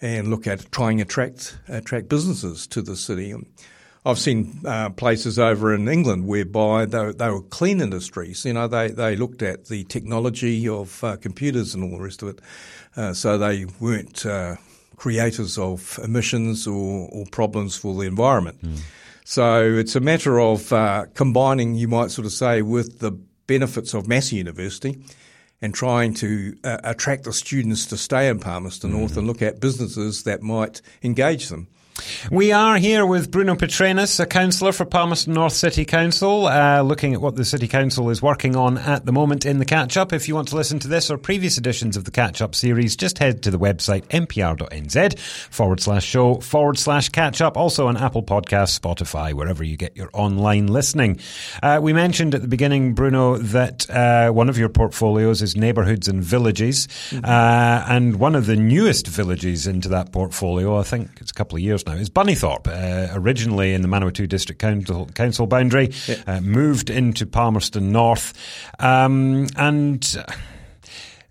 and 0.01 0.27
look 0.27 0.47
at 0.47 0.71
trying 0.71 0.97
to 0.97 1.03
attract 1.03 1.57
attract 1.67 2.09
businesses 2.09 2.67
to 2.67 2.81
the 2.81 2.95
city. 2.95 3.33
I've 4.07 4.19
seen 4.19 4.61
uh, 4.65 4.91
places 4.91 5.39
over 5.39 5.73
in 5.73 5.87
England 5.87 6.27
whereby 6.27 6.85
they, 6.85 7.11
they, 7.13 7.29
were 7.29 7.41
clean 7.41 7.81
industries. 7.81 8.45
You 8.45 8.53
know, 8.53 8.67
they, 8.67 8.89
they 8.89 9.15
looked 9.15 9.41
at 9.41 9.65
the 9.65 9.83
technology 9.85 10.67
of 10.67 11.03
uh, 11.03 11.17
computers 11.17 11.73
and 11.73 11.83
all 11.83 11.97
the 11.97 12.03
rest 12.03 12.21
of 12.21 12.29
it. 12.29 12.39
Uh, 12.95 13.13
so 13.13 13.39
they 13.39 13.65
weren't 13.79 14.23
uh, 14.23 14.57
creators 14.95 15.57
of 15.57 15.99
emissions 16.03 16.67
or, 16.67 17.09
or, 17.11 17.25
problems 17.31 17.75
for 17.75 17.93
the 17.93 18.07
environment. 18.07 18.61
Mm. 18.61 18.79
So 19.23 19.63
it's 19.63 19.95
a 19.95 19.99
matter 19.99 20.39
of 20.39 20.71
uh, 20.71 21.05
combining, 21.13 21.75
you 21.75 21.87
might 21.87 22.11
sort 22.11 22.25
of 22.25 22.31
say, 22.31 22.61
with 22.61 22.99
the 22.99 23.11
benefits 23.47 23.93
of 23.93 24.07
Massey 24.07 24.37
University 24.37 25.01
and 25.61 25.73
trying 25.73 26.13
to 26.15 26.55
uh, 26.63 26.77
attract 26.83 27.23
the 27.23 27.33
students 27.33 27.85
to 27.87 27.97
stay 27.97 28.27
in 28.29 28.39
Palmerston 28.39 28.91
mm-hmm. 28.91 28.99
North 28.99 29.17
and 29.17 29.27
look 29.27 29.41
at 29.41 29.59
businesses 29.59 30.23
that 30.23 30.41
might 30.41 30.81
engage 31.03 31.49
them. 31.49 31.67
We 32.31 32.51
are 32.51 32.77
here 32.77 33.05
with 33.05 33.31
Bruno 33.31 33.55
Petrenas, 33.55 34.19
a 34.19 34.25
councillor 34.25 34.71
for 34.71 34.83
Palmerston 34.85 35.33
North 35.33 35.53
City 35.53 35.85
Council, 35.85 36.47
uh, 36.47 36.81
looking 36.81 37.13
at 37.13 37.21
what 37.21 37.35
the 37.35 37.45
City 37.45 37.67
Council 37.67 38.09
is 38.09 38.21
working 38.21 38.55
on 38.55 38.77
at 38.77 39.05
the 39.05 39.11
moment 39.11 39.45
in 39.45 39.59
the 39.59 39.65
catch 39.65 39.95
up. 39.95 40.11
If 40.11 40.27
you 40.27 40.35
want 40.35 40.49
to 40.49 40.55
listen 40.55 40.79
to 40.79 40.87
this 40.87 41.09
or 41.09 41.17
previous 41.17 41.57
editions 41.57 41.95
of 41.95 42.03
the 42.03 42.11
catch 42.11 42.41
up 42.41 42.53
series, 42.53 42.95
just 42.95 43.19
head 43.19 43.43
to 43.43 43.51
the 43.51 43.59
website 43.59 44.03
mpr.nz 44.07 45.19
forward 45.19 45.79
slash 45.79 46.03
show 46.03 46.35
forward 46.35 46.77
slash 46.77 47.09
catch 47.09 47.41
up. 47.41 47.55
Also 47.55 47.87
on 47.87 47.95
Apple 47.95 48.23
Podcasts, 48.23 48.77
Spotify, 48.77 49.33
wherever 49.33 49.63
you 49.63 49.77
get 49.77 49.95
your 49.95 50.09
online 50.13 50.67
listening. 50.67 51.19
Uh, 51.63 51.79
we 51.81 51.93
mentioned 51.93 52.35
at 52.35 52.41
the 52.41 52.47
beginning, 52.47 52.93
Bruno, 52.93 53.37
that 53.37 53.89
uh, 53.89 54.31
one 54.31 54.49
of 54.49 54.57
your 54.57 54.69
portfolios 54.69 55.41
is 55.41 55.55
neighbourhoods 55.55 56.07
and 56.07 56.23
villages. 56.23 56.87
Mm-hmm. 57.09 57.25
Uh, 57.25 57.85
and 57.87 58.17
one 58.17 58.35
of 58.35 58.47
the 58.47 58.55
newest 58.55 59.07
villages 59.07 59.67
into 59.67 59.87
that 59.89 60.11
portfolio, 60.11 60.77
I 60.77 60.83
think 60.83 61.11
it's 61.21 61.31
a 61.31 61.33
couple 61.33 61.55
of 61.55 61.61
years 61.61 61.84
now, 61.85 61.93
is 61.93 62.09
Bunnythorpe, 62.09 62.67
uh, 62.67 63.13
originally 63.13 63.73
in 63.73 63.81
the 63.81 63.87
Manawatu 63.87 64.27
District 64.27 64.59
Council, 64.59 65.07
Council 65.13 65.47
boundary, 65.47 65.91
yeah. 66.07 66.15
uh, 66.27 66.41
moved 66.41 66.89
into 66.89 67.25
Palmerston 67.25 67.91
North, 67.91 68.33
um, 68.79 69.47
and. 69.55 70.25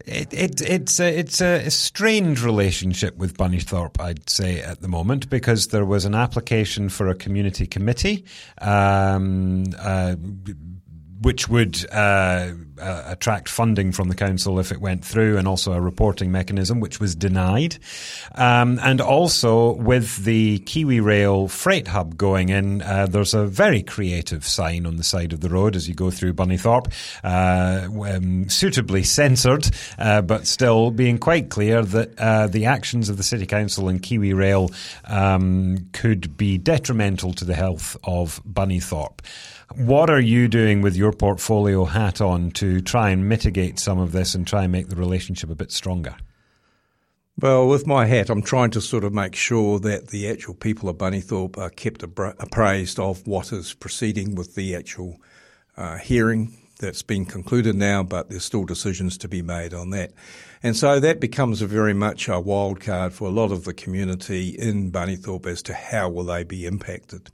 It, 0.07 0.35
it, 0.35 0.61
it's 0.61 1.01
a, 1.01 1.19
it's 1.19 1.41
a 1.41 1.71
strange 1.71 2.45
relationship 2.45 3.17
with 3.17 3.39
Bunnythorpe, 3.39 3.99
I'd 3.99 4.29
say, 4.29 4.61
at 4.61 4.83
the 4.83 4.89
moment, 4.89 5.31
because 5.31 5.69
there 5.69 5.87
was 5.87 6.05
an 6.05 6.15
application 6.15 6.91
for 6.91 7.09
a 7.09 7.15
community 7.15 7.67
committee. 7.67 8.27
Um, 8.61 9.65
uh, 9.79 10.17
which 11.25 11.49
would 11.49 11.87
uh, 11.91 12.51
uh, 12.81 13.05
attract 13.07 13.49
funding 13.49 13.93
from 13.93 14.09
the 14.09 14.15
council 14.15 14.59
if 14.59 14.73
it 14.73 14.81
went 14.81 15.05
through, 15.05 15.39
and 15.39 15.47
also 15.47 15.73
a 15.73 15.81
reporting 15.81 16.33
mechanism, 16.33 16.81
which 16.81 17.01
was 17.01 17.15
denied. 17.15 17.79
Um, 18.35 18.79
and 18.83 19.01
also 19.01 19.73
with 19.75 20.25
the 20.25 20.59
KiwiRail 20.61 21.51
freight 21.51 21.89
hub 21.89 22.17
going 22.17 22.49
in, 22.49 22.83
uh, 22.83 23.07
there's 23.07 23.35
a 23.35 23.47
very 23.47 23.83
creative 23.83 24.47
sign 24.47 24.87
on 24.87 24.97
the 24.97 25.05
side 25.05 25.33
of 25.33 25.41
the 25.41 25.49
road 25.49 25.77
as 25.77 25.89
you 25.89 25.95
go 25.95 26.11
through 26.11 26.35
Bunnythorpe, 26.35 26.93
uh, 27.23 27.89
um, 28.15 28.49
suitably 28.49 29.03
censored, 29.03 29.71
uh, 29.99 30.23
but 30.23 30.47
still 30.47 30.91
being 30.91 31.19
quite 31.19 31.51
clear 31.51 31.83
that 31.83 32.19
uh, 32.19 32.47
the 32.47 32.67
actions 32.67 33.09
of 33.09 33.17
the 33.17 33.23
city 33.23 33.47
council 33.47 33.89
and 33.89 34.03
KiwiRail 34.03 34.75
um, 35.05 35.89
could 35.93 36.37
be 36.37 36.59
detrimental 36.59 37.33
to 37.35 37.45
the 37.45 37.55
health 37.55 37.97
of 38.05 38.43
Bunnythorpe. 38.45 39.21
What 39.77 40.09
are 40.09 40.21
you 40.21 40.47
doing 40.47 40.83
with 40.83 40.95
your 40.95 41.13
portfolio 41.13 41.85
hat 41.85 42.21
on 42.21 42.53
to 42.53 42.81
try 42.81 43.11
and 43.11 43.29
mitigate 43.29 43.81
some 43.81 43.99
of 43.99 44.13
this 44.13 44.37
and 44.37 44.47
try 44.47 44.63
and 44.63 44.73
make 44.73 44.89
the 44.89 44.95
relationship 44.95 45.51
a 45.51 45.57
bit 45.57 45.73
stronger? 45.73 46.15
Well, 47.41 47.67
with 47.67 47.85
my 47.85 48.07
hat, 48.07 48.31
I'm 48.31 48.43
trying 48.43 48.71
to 48.71 48.81
sort 48.81 49.03
of 49.03 49.13
make 49.13 49.35
sure 49.35 49.81
that 49.81 50.09
the 50.09 50.29
actual 50.29 50.55
people 50.55 50.89
of 50.89 50.99
Bunnythorpe 50.99 51.59
are 51.59 51.71
kept 51.71 52.05
appraised 52.05 53.01
of 53.01 53.27
what 53.27 53.53
is 53.53 53.75
proceeding 53.75 54.37
with 54.37 54.55
the 54.55 54.77
actual 54.77 55.17
uh, 55.77 55.97
hearing 55.99 56.57
that's 56.79 57.03
been 57.03 57.25
concluded 57.25 57.75
now, 57.75 58.05
but 58.05 58.31
there's 58.31 58.45
still 58.45 58.65
decisions 58.65 59.19
to 59.19 59.29
be 59.29 59.43
made 59.43 59.75
on 59.75 59.91
that. 59.91 60.13
And 60.63 60.77
so 60.77 61.01
that 61.01 61.19
becomes 61.19 61.61
a 61.61 61.67
very 61.67 61.95
much 61.95 62.29
a 62.29 62.39
wild 62.39 62.81
card 62.81 63.13
for 63.13 63.27
a 63.27 63.33
lot 63.33 63.51
of 63.51 63.65
the 63.65 63.75
community 63.75 64.51
in 64.51 64.93
Bunnythorpe 64.93 65.47
as 65.47 65.63
to 65.63 65.75
how 65.75 66.09
will 66.09 66.25
they 66.25 66.45
be 66.45 66.65
impacted. 66.65 67.33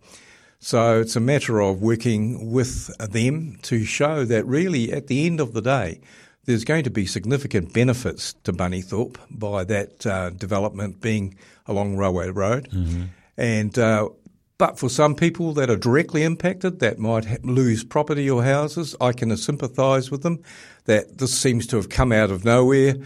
So 0.61 1.01
it's 1.01 1.17
a 1.17 1.21
matter 1.21 1.61
of 1.61 1.81
working 1.81 2.53
with 2.53 2.95
them 2.99 3.59
to 3.63 3.85
show 3.85 4.27
that 4.27 4.47
really 4.47 4.93
at 4.93 5.07
the 5.07 5.27
end 5.27 5.41
of 5.41 5.55
the 5.55 5.63
day, 5.63 6.01
there's 6.45 6.65
going 6.65 6.85
to 6.85 6.91
be 6.91 7.07
significant 7.07 7.73
benefits 7.73 8.35
to 8.45 8.53
Bunnythorpe 8.53 9.17
by 9.31 9.65
that 9.65 10.07
uh, 10.07 10.31
development 10.31 11.01
being 11.01 11.37
along 11.67 11.97
Railway 11.97 12.29
Road. 12.29 12.69
Mm-hmm. 12.71 13.05
And 13.39 13.79
uh, 13.79 14.11
but 14.59 14.79
for 14.79 14.91
some 14.91 15.15
people 15.15 15.55
that 15.55 15.71
are 15.71 15.77
directly 15.77 16.23
impacted, 16.23 16.81
that 16.81 16.99
might 16.99 17.25
ha- 17.25 17.37
lose 17.43 17.83
property 17.83 18.29
or 18.29 18.45
houses, 18.45 18.95
I 19.01 19.13
can 19.13 19.35
sympathise 19.39 20.11
with 20.11 20.23
them. 20.23 20.43
That 20.85 21.17
this 21.17 21.39
seems 21.39 21.67
to 21.69 21.77
have 21.77 21.89
come 21.89 22.13
out 22.13 22.31
of 22.31 22.45
nowhere. 22.45 22.97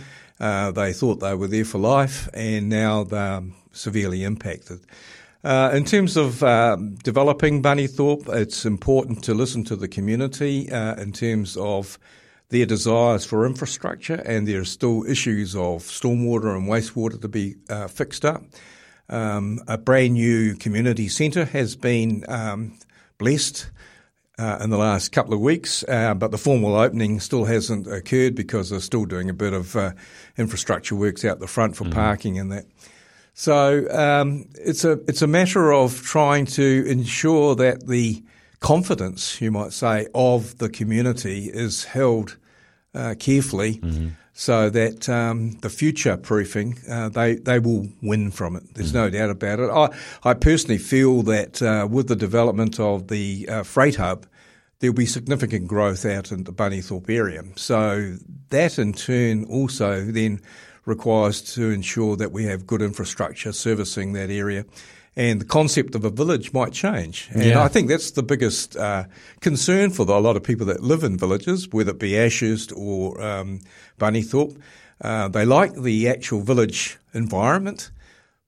Uh, 0.40 0.72
they 0.72 0.92
thought 0.92 1.20
they 1.20 1.36
were 1.36 1.46
there 1.46 1.64
for 1.64 1.78
life, 1.78 2.28
and 2.34 2.68
now 2.68 3.04
they're 3.04 3.42
severely 3.70 4.24
impacted. 4.24 4.80
Uh, 5.44 5.70
in 5.74 5.84
terms 5.84 6.16
of 6.16 6.42
um, 6.42 6.94
developing 7.02 7.62
Bunnythorpe, 7.62 8.34
it's 8.34 8.64
important 8.64 9.22
to 9.24 9.34
listen 9.34 9.62
to 9.64 9.76
the 9.76 9.88
community 9.88 10.72
uh, 10.72 10.94
in 10.94 11.12
terms 11.12 11.58
of 11.58 11.98
their 12.48 12.64
desires 12.64 13.26
for 13.26 13.44
infrastructure, 13.44 14.14
and 14.14 14.48
there 14.48 14.60
are 14.60 14.64
still 14.64 15.04
issues 15.04 15.54
of 15.54 15.82
stormwater 15.82 16.56
and 16.56 16.66
wastewater 16.66 17.20
to 17.20 17.28
be 17.28 17.56
uh, 17.68 17.88
fixed 17.88 18.24
up. 18.24 18.42
Um, 19.10 19.60
a 19.68 19.76
brand 19.76 20.14
new 20.14 20.54
community 20.54 21.08
centre 21.08 21.44
has 21.44 21.76
been 21.76 22.24
um, 22.26 22.78
blessed 23.18 23.70
uh, 24.38 24.60
in 24.62 24.70
the 24.70 24.78
last 24.78 25.12
couple 25.12 25.34
of 25.34 25.40
weeks, 25.40 25.84
uh, 25.88 26.14
but 26.14 26.30
the 26.30 26.38
formal 26.38 26.74
opening 26.74 27.20
still 27.20 27.44
hasn't 27.44 27.86
occurred 27.86 28.34
because 28.34 28.70
they're 28.70 28.80
still 28.80 29.04
doing 29.04 29.28
a 29.28 29.34
bit 29.34 29.52
of 29.52 29.76
uh, 29.76 29.92
infrastructure 30.38 30.94
works 30.94 31.22
out 31.22 31.38
the 31.38 31.46
front 31.46 31.76
for 31.76 31.84
mm-hmm. 31.84 31.92
parking 31.92 32.38
and 32.38 32.50
that. 32.50 32.64
So 33.34 33.88
um, 33.90 34.48
it's 34.54 34.84
a 34.84 34.92
it's 35.08 35.20
a 35.20 35.26
matter 35.26 35.72
of 35.72 36.00
trying 36.02 36.46
to 36.46 36.84
ensure 36.86 37.56
that 37.56 37.88
the 37.88 38.22
confidence, 38.60 39.40
you 39.40 39.50
might 39.50 39.72
say, 39.72 40.06
of 40.14 40.56
the 40.58 40.68
community 40.68 41.50
is 41.52 41.84
held 41.84 42.36
uh, 42.94 43.16
carefully, 43.18 43.78
mm-hmm. 43.78 44.10
so 44.32 44.70
that 44.70 45.08
um, 45.08 45.58
the 45.62 45.68
future 45.68 46.16
proofing 46.16 46.78
uh, 46.88 47.08
they 47.08 47.34
they 47.34 47.58
will 47.58 47.88
win 48.02 48.30
from 48.30 48.54
it. 48.54 48.62
There's 48.74 48.92
mm-hmm. 48.92 48.98
no 48.98 49.10
doubt 49.10 49.30
about 49.30 49.58
it. 49.58 49.68
I 49.68 50.30
I 50.30 50.34
personally 50.34 50.78
feel 50.78 51.22
that 51.22 51.60
uh, 51.60 51.88
with 51.90 52.06
the 52.06 52.16
development 52.16 52.78
of 52.78 53.08
the 53.08 53.48
uh, 53.48 53.62
freight 53.64 53.96
hub. 53.96 54.26
There'll 54.80 54.92
be 54.92 55.06
significant 55.06 55.66
growth 55.66 56.04
out 56.04 56.30
in 56.30 56.44
the 56.44 56.52
Bunnythorpe 56.52 57.08
area. 57.08 57.42
So 57.56 58.16
that 58.50 58.78
in 58.78 58.92
turn 58.92 59.44
also 59.44 60.04
then 60.04 60.42
requires 60.84 61.40
to 61.54 61.70
ensure 61.70 62.16
that 62.16 62.32
we 62.32 62.44
have 62.44 62.66
good 62.66 62.82
infrastructure 62.82 63.52
servicing 63.52 64.12
that 64.12 64.30
area. 64.30 64.64
And 65.16 65.40
the 65.40 65.44
concept 65.44 65.94
of 65.94 66.04
a 66.04 66.10
village 66.10 66.52
might 66.52 66.72
change. 66.72 67.28
And 67.32 67.44
yeah. 67.44 67.62
I 67.62 67.68
think 67.68 67.88
that's 67.88 68.10
the 68.12 68.22
biggest 68.22 68.76
uh, 68.76 69.04
concern 69.40 69.90
for 69.90 70.04
the, 70.04 70.12
a 70.12 70.18
lot 70.18 70.36
of 70.36 70.42
people 70.42 70.66
that 70.66 70.82
live 70.82 71.04
in 71.04 71.16
villages, 71.16 71.68
whether 71.70 71.92
it 71.92 72.00
be 72.00 72.18
Ashurst 72.18 72.72
or 72.76 73.20
um, 73.22 73.60
Bunnythorpe. 73.98 74.60
Uh, 75.00 75.28
they 75.28 75.44
like 75.44 75.74
the 75.74 76.08
actual 76.08 76.40
village 76.40 76.98
environment, 77.12 77.90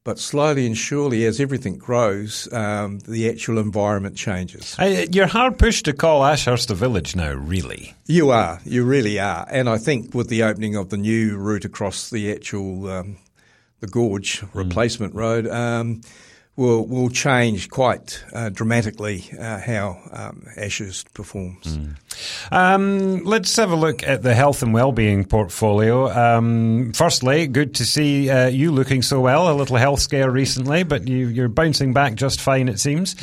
but 0.07 0.21
slowly 0.21 0.65
and 0.67 0.79
surely, 0.79 1.25
as 1.25 1.41
everything 1.41 1.77
grows, 1.77 2.51
um, 2.53 3.01
the 3.01 3.29
actual 3.29 3.59
environment 3.59 4.17
changes. 4.17 4.77
you're 5.11 5.27
hard 5.27 5.59
pushed 5.59 5.85
to 5.87 5.93
call 5.93 6.25
Ashurst 6.25 6.71
a 6.71 6.77
village 6.77 7.17
now, 7.17 7.33
really. 7.33 7.93
You 8.07 8.31
are. 8.31 8.61
You 8.65 8.85
really 8.85 9.19
are. 9.19 9.45
And 9.51 9.69
I 9.69 9.79
think 9.79 10.15
with 10.15 10.29
the 10.29 10.45
opening 10.45 10.77
of 10.77 10.91
the 10.91 10.97
new 10.97 11.37
route 11.37 11.65
across 11.65 12.09
the 12.09 12.33
actual 12.33 12.89
um, 12.89 13.17
the 13.81 13.89
gorge 13.89 14.43
mm. 14.43 14.49
replacement 14.55 15.13
road. 15.13 15.49
Um, 15.49 16.03
will 16.57 16.87
will 16.87 17.11
change 17.11 17.69
quite 17.69 18.25
uh, 18.33 18.49
dramatically 18.49 19.25
uh, 19.39 19.61
how 19.61 19.99
um, 20.13 20.47
Ashurst 20.57 21.13
performs. 21.13 21.77
Mm. 21.77 21.97
Um, 22.51 23.25
let's 23.25 23.55
have 23.57 23.71
a 23.71 23.77
look 23.77 24.03
at 24.03 24.23
the 24.23 24.35
health 24.35 24.63
and 24.63 24.73
well-being 24.73 25.25
portfolio. 25.25 26.09
Um, 26.11 26.93
firstly, 26.95 27.47
good 27.47 27.75
to 27.75 27.85
see 27.85 28.31
uh, 28.31 28.47
you 28.47 28.73
looking 28.73 29.03
so 29.03 29.21
well. 29.21 29.51
A 29.51 29.55
little 29.55 29.77
health 29.77 30.01
scare 30.01 30.31
recently, 30.31 30.83
but 30.83 31.07
you, 31.07 31.45
are 31.45 31.49
bouncing 31.49 31.93
back 31.93 32.15
just 32.15 32.41
fine, 32.41 32.69
it 32.69 32.81
seems. 32.81 33.17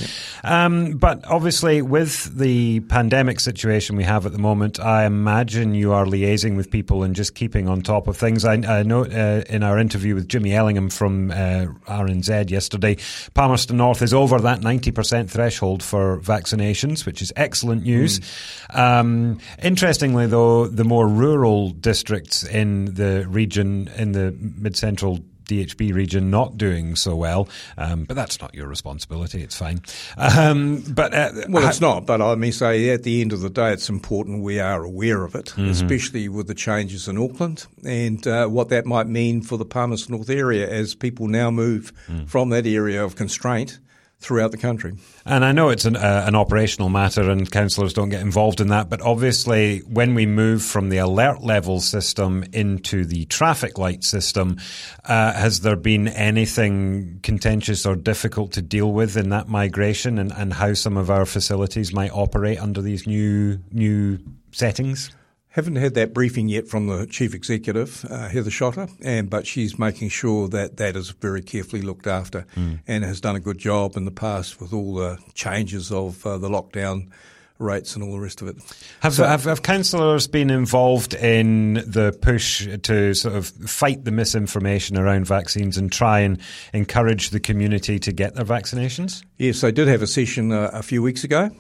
Um, 0.44 0.98
but 0.98 1.26
obviously, 1.26 1.82
with 1.82 2.38
the 2.38 2.82
pandemic 2.82 3.40
situation 3.40 3.96
we 3.96 4.04
have 4.04 4.28
at 4.28 4.32
the 4.32 4.38
moment, 4.38 4.80
I 4.80 5.06
imagine 5.06 5.74
you 5.74 5.94
are 5.94 6.06
liaising 6.06 6.56
with 6.56 6.70
people 6.70 7.04
and 7.04 7.16
just 7.16 7.34
keeping 7.34 7.68
on 7.68 7.82
top 7.82 8.08
of 8.08 8.16
things. 8.16 8.46
I, 8.46 8.54
I 8.54 8.84
know 8.84 9.06
uh, 9.06 9.44
in 9.50 9.64
our 9.64 9.80
interview 9.80 10.14
with 10.14 10.28
Jimmy 10.28 10.54
Ellingham 10.54 10.90
from 10.90 11.32
uh, 11.32 11.66
RNZ 11.88 12.52
yesterday 12.52 12.98
Palmerston 13.34 13.78
North 13.78 14.02
is 14.02 14.14
over 14.14 14.40
that 14.40 14.62
90% 14.62 15.30
threshold 15.30 15.84
for 15.84 16.20
vaccinations, 16.20 17.06
which 17.06 17.22
is 17.22 17.32
excellent 17.36 17.84
news. 17.84 18.20
Mm. 18.20 18.78
Um, 18.78 19.40
interestingly, 19.62 20.28
though, 20.28 20.68
the 20.68 20.84
more 20.84 21.08
rural 21.08 21.70
districts 21.70 22.44
in 22.44 22.94
the 22.94 23.26
region, 23.28 23.90
in 23.98 24.12
the 24.12 24.36
mid 24.40 24.76
central 24.76 25.20
DHB 25.46 25.94
region 25.94 26.30
not 26.30 26.58
doing 26.58 26.96
so 26.96 27.16
well, 27.16 27.50
um, 27.78 28.06
but 28.06 28.16
that's 28.16 28.42
not 28.42 28.54
your 28.54 28.68
responsibility. 28.68 29.42
It's 29.42 29.58
fine. 29.58 29.82
Um, 30.18 30.84
but 30.90 31.14
uh, 31.14 31.32
well, 31.50 31.68
it's 31.68 31.82
not. 31.82 32.06
But 32.06 32.22
I 32.22 32.36
may 32.36 32.52
say 32.52 32.90
at 32.90 33.04
the 33.04 33.22
end 33.22 33.34
of 33.34 33.42
the 33.42 33.50
day, 33.50 33.72
it's 33.74 33.90
important 33.90 34.44
we 34.44 34.60
are 34.60 34.84
aware 34.84 35.24
of 35.24 35.36
it, 35.36 35.48
mm-hmm. 35.48 35.70
especially 35.70 36.30
with 36.30 36.48
the 36.48 36.56
changes 36.56 37.08
in 37.08 37.18
Auckland 37.18 37.66
and 37.86 38.26
uh, 38.28 38.48
what 38.48 38.70
that 38.70 38.86
might 38.86 39.08
mean 39.08 39.42
for 39.42 39.58
the 39.58 39.66
Palmerston 39.66 40.16
North 40.16 40.30
area 40.30 40.70
as 40.70 40.96
people 40.96 41.28
now 41.28 41.52
move 41.52 41.94
mm. 42.08 42.28
from 42.28 42.50
that 42.50 42.66
area 42.66 43.04
of 43.04 43.16
constraint 43.16 43.80
throughout 44.24 44.52
the 44.52 44.58
country. 44.58 44.94
And 45.26 45.44
I 45.44 45.52
know 45.52 45.70
it's 45.70 45.86
an, 45.86 45.96
uh, 45.96 46.24
an 46.26 46.36
operational 46.36 46.90
matter 46.90 47.30
and 47.30 47.50
councillors 47.50 47.94
don't 47.94 48.10
get 48.10 48.22
involved 48.22 48.62
in 48.62 48.70
that, 48.70 48.90
but 48.90 49.02
obviously 49.02 49.80
when 49.80 50.16
we 50.16 50.26
move 50.26 50.64
from 50.64 50.90
the 50.90 50.98
alert 50.98 51.44
level 51.44 51.80
system 51.80 52.44
into 52.54 53.06
the 53.06 53.26
traffic 53.26 53.78
light 53.78 54.04
system, 54.04 54.58
uh, 55.06 55.34
has 55.34 55.62
there 55.62 55.76
been 55.76 56.08
anything 56.08 57.20
contentious 57.22 57.86
or 57.86 57.96
difficult 57.96 58.54
to 58.54 58.62
deal 58.62 58.92
with 58.92 59.18
in 59.18 59.30
that 59.30 59.48
migration 59.48 60.18
and, 60.18 60.32
and 60.32 60.54
how 60.54 60.74
some 60.74 60.98
of 60.98 61.10
our 61.10 61.26
facilities 61.26 61.94
might 61.94 62.12
operate 62.12 62.60
under 62.60 62.82
these 62.82 63.06
new 63.06 63.60
new 63.72 64.20
settings? 64.52 65.12
Haven't 65.54 65.76
had 65.76 65.94
that 65.94 66.16
briefing 66.16 66.50
yet 66.50 66.68
from 66.68 66.88
the 66.88 67.06
chief 67.06 67.36
executive, 67.36 68.04
uh, 68.10 68.28
Heather 68.28 68.50
Shotter, 68.50 68.88
and 69.04 69.30
but 69.30 69.46
she's 69.46 69.78
making 69.78 70.10
sure 70.10 70.48
that 70.48 70.78
that 70.78 70.96
is 70.96 71.12
very 71.12 71.44
carefully 71.44 71.84
looked 71.84 72.08
after, 72.08 72.48
mm. 72.56 72.80
and 72.88 73.04
has 73.04 73.22
done 73.22 73.36
a 73.36 73.40
good 73.40 73.60
job 73.60 73.96
in 73.96 74.06
the 74.06 74.12
past 74.12 74.60
with 74.60 74.74
all 74.74 74.96
the 74.96 75.20
changes 75.36 75.92
of 75.92 76.26
uh, 76.26 76.40
the 76.40 76.50
lockdown 76.50 77.12
rates 77.60 77.94
and 77.94 78.04
all 78.04 78.14
the 78.14 78.20
rest 78.20 78.42
of 78.42 78.48
it. 78.48 78.56
Have, 79.02 79.14
so, 79.14 79.26
have, 79.26 79.44
have 79.44 79.62
councillors 79.62 80.26
been 80.26 80.50
involved 80.50 81.14
in 81.14 81.76
the 81.86 82.18
push 82.20 82.68
to 82.82 83.14
sort 83.14 83.36
of 83.36 83.46
fight 83.46 84.06
the 84.06 84.12
misinformation 84.12 84.98
around 84.98 85.28
vaccines 85.28 85.78
and 85.78 85.92
try 85.92 86.22
and 86.22 86.40
encourage 86.74 87.30
the 87.30 87.40
community 87.40 88.00
to 88.00 88.12
get 88.12 88.34
their 88.34 88.44
vaccinations? 88.44 89.24
Yes, 89.38 89.64
I 89.64 89.70
did 89.70 89.88
have 89.88 90.02
a 90.02 90.08
session 90.08 90.52
uh, 90.52 90.72
a 90.74 90.82
few 90.82 91.04
weeks 91.04 91.24
ago 91.24 91.52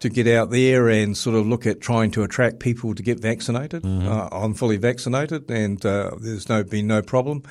to 0.00 0.08
get 0.08 0.26
out 0.26 0.50
there 0.50 0.88
and 0.88 1.16
sort 1.16 1.36
of 1.36 1.46
look 1.46 1.66
at 1.66 1.80
trying 1.80 2.10
to 2.12 2.22
attract 2.22 2.60
people 2.60 2.94
to 2.94 3.02
get 3.02 3.20
vaccinated. 3.20 3.82
Mm-hmm. 3.82 4.08
Uh, 4.08 4.28
I'm 4.30 4.54
fully 4.54 4.76
vaccinated, 4.76 5.50
and 5.50 5.84
uh, 5.84 6.10
there's 6.20 6.48
no 6.48 6.64
been 6.64 6.86
no 6.86 7.02
problem. 7.02 7.42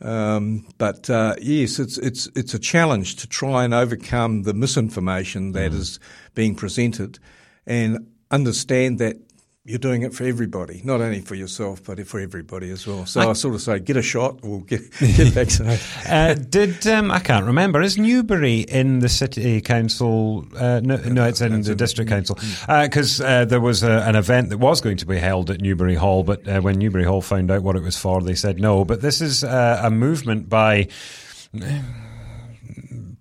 Um, 0.00 0.66
but 0.78 1.08
uh, 1.10 1.36
yes, 1.40 1.78
it's 1.78 1.98
it's 1.98 2.28
it's 2.34 2.54
a 2.54 2.58
challenge 2.58 3.16
to 3.16 3.28
try 3.28 3.64
and 3.64 3.72
overcome 3.72 4.42
the 4.42 4.54
misinformation 4.54 5.52
that 5.52 5.72
mm. 5.72 5.76
is 5.76 6.00
being 6.34 6.54
presented, 6.54 7.18
and 7.66 8.06
understand 8.30 8.98
that 8.98 9.16
you're 9.64 9.78
doing 9.78 10.02
it 10.02 10.12
for 10.12 10.24
everybody, 10.24 10.80
not 10.84 11.00
only 11.00 11.20
for 11.20 11.36
yourself, 11.36 11.84
but 11.84 12.04
for 12.04 12.18
everybody 12.18 12.70
as 12.72 12.84
well. 12.84 13.06
So 13.06 13.20
I, 13.20 13.30
I 13.30 13.32
sort 13.34 13.54
of 13.54 13.62
say, 13.62 13.78
get 13.78 13.96
a 13.96 14.02
shot 14.02 14.40
or 14.42 14.62
get, 14.62 14.80
get 14.98 15.28
vaccinated. 15.28 15.86
uh, 16.08 16.34
did 16.34 16.84
um, 16.88 17.12
I 17.12 17.20
can't 17.20 17.46
remember? 17.46 17.80
Is 17.80 17.96
Newbury 17.96 18.60
in 18.60 18.98
the 18.98 19.08
city 19.08 19.60
council? 19.60 20.44
Uh, 20.56 20.80
no, 20.82 20.96
no, 20.96 21.28
it's 21.28 21.40
in 21.40 21.62
the 21.62 21.76
district 21.76 22.10
council 22.10 22.36
because 22.66 23.20
uh, 23.20 23.24
uh, 23.24 23.44
there 23.44 23.60
was 23.60 23.84
a, 23.84 24.02
an 24.02 24.16
event 24.16 24.48
that 24.48 24.58
was 24.58 24.80
going 24.80 24.96
to 24.96 25.06
be 25.06 25.16
held 25.18 25.48
at 25.48 25.60
Newbury 25.60 25.94
Hall, 25.94 26.24
but 26.24 26.46
uh, 26.48 26.60
when 26.60 26.76
Newbury 26.76 27.04
Hall 27.04 27.22
found 27.22 27.50
out 27.52 27.62
what 27.62 27.76
it 27.76 27.82
was 27.82 27.96
for, 27.96 28.20
they 28.20 28.34
said 28.34 28.58
no. 28.58 28.84
But 28.84 29.00
this 29.00 29.20
is 29.20 29.44
uh, 29.44 29.80
a 29.80 29.90
movement 29.90 30.48
by 30.48 30.88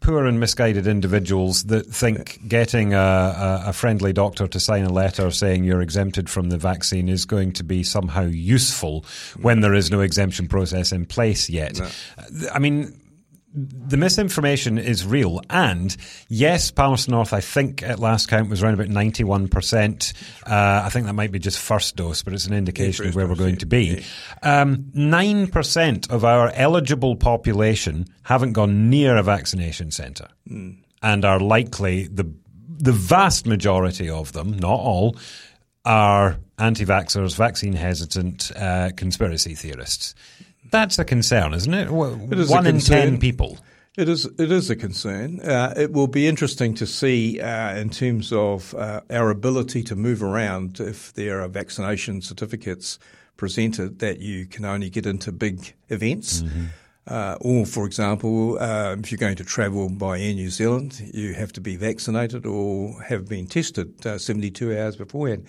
poor 0.02 0.26
and 0.26 0.40
misguided 0.40 0.88
individuals 0.88 1.66
that 1.66 1.86
think 1.86 2.42
getting 2.48 2.94
a, 2.94 3.64
a, 3.68 3.72
friendly 3.72 4.12
doctor 4.12 4.48
to 4.48 4.60
sign 4.60 4.84
a 4.84 4.92
letter 4.92 5.30
saying 5.30 5.64
you're 5.64 5.82
exempted 5.82 6.28
from 6.30 6.50
the 6.50 6.58
vaccine 6.58 7.08
is 7.08 7.24
going 7.24 7.52
to 7.52 7.64
be 7.64 7.84
somehow 7.84 8.24
useful 8.24 9.06
when 9.40 9.62
there 9.62 9.76
is 9.76 9.92
no 9.92 10.02
exemption 10.02 10.48
process 10.48 10.92
in 10.92 11.06
place 11.06 11.50
yet. 11.50 11.80
No. 11.80 11.88
I 12.52 12.58
mean, 12.58 13.00
the 13.54 13.98
misinformation 13.98 14.78
is 14.78 15.06
real. 15.06 15.42
And 15.50 15.96
yes, 16.30 16.72
Palmerston 16.72 17.12
North, 17.14 17.34
I 17.34 17.42
think 17.42 17.84
at 17.84 18.00
last 18.00 18.28
count 18.28 18.50
was 18.50 18.64
around 18.64 18.76
about 18.76 18.88
91%. 18.88 20.14
Uh, 20.44 20.82
I 20.86 20.90
think 20.90 21.06
that 21.06 21.14
might 21.14 21.32
be 21.32 21.40
just 21.40 21.60
first 21.60 21.96
dose, 21.96 22.24
but 22.24 22.34
it's 22.34 22.46
an 22.46 22.54
indication 22.54 23.08
of 23.08 23.16
where 23.16 23.28
we're 23.28 23.36
going 23.36 23.58
to 23.58 23.66
be. 23.66 24.04
Um, 24.42 24.86
9% 24.96 26.10
of 26.10 26.24
our 26.24 26.50
eligible 26.52 27.16
population 27.16 28.06
haven't 28.24 28.54
gone 28.54 28.90
near 28.90 29.18
a 29.18 29.24
vaccination 29.24 29.92
centre 29.92 30.30
mm. 30.50 30.78
and 31.02 31.26
are 31.26 31.40
likely, 31.40 32.08
the, 32.08 32.32
the 32.78 32.94
vast 32.94 33.46
majority 33.46 34.10
of 34.10 34.32
them, 34.32 34.54
not 34.54 34.80
all, 34.80 35.18
are 35.84 36.38
anti 36.58 36.86
vaxxers, 36.86 37.36
vaccine 37.36 37.74
hesitant, 37.74 38.52
uh, 38.56 38.92
conspiracy 38.96 39.56
theorists. 39.56 40.16
That's 40.72 40.98
a 40.98 41.06
concern, 41.06 41.54
isn't 41.54 41.74
it? 41.74 41.90
it 42.32 42.40
is 42.40 42.50
One 42.50 42.66
in 42.66 42.80
ten 42.80 43.20
people. 43.20 43.60
It 43.98 44.08
is. 44.08 44.26
It 44.26 44.52
is 44.52 44.70
a 44.70 44.76
concern. 44.76 45.42
Uh, 45.42 45.74
it 45.76 45.92
will 45.92 46.08
be 46.08 46.26
interesting 46.26 46.74
to 46.76 46.88
see 46.88 47.42
uh, 47.42 47.76
in 47.76 47.90
terms 47.90 48.32
of 48.32 48.74
uh, 48.76 49.02
our 49.10 49.30
ability 49.30 49.84
to 49.84 49.98
move 49.98 50.24
around 50.24 50.80
if 50.80 51.14
there 51.14 51.42
are 51.42 51.50
vaccination 51.50 52.22
certificates 52.22 53.00
presented 53.36 54.00
that 54.00 54.20
you 54.20 54.46
can 54.46 54.64
only 54.64 54.90
get 54.90 55.06
into 55.06 55.32
big 55.32 55.74
events. 55.90 56.42
Mm-hmm. 56.42 56.66
Uh, 57.08 57.36
or, 57.42 57.66
for 57.66 57.86
example, 57.86 58.58
uh, 58.60 58.96
if 58.98 59.12
you're 59.12 59.18
going 59.18 59.36
to 59.36 59.44
travel 59.44 59.90
by 59.90 60.20
Air 60.20 60.34
New 60.36 60.50
Zealand, 60.50 61.02
you 61.14 61.34
have 61.34 61.52
to 61.54 61.60
be 61.60 61.76
vaccinated 61.76 62.46
or 62.46 63.02
have 63.02 63.28
been 63.28 63.48
tested 63.48 64.06
uh, 64.06 64.18
72 64.18 64.78
hours 64.78 64.96
beforehand. 64.96 65.46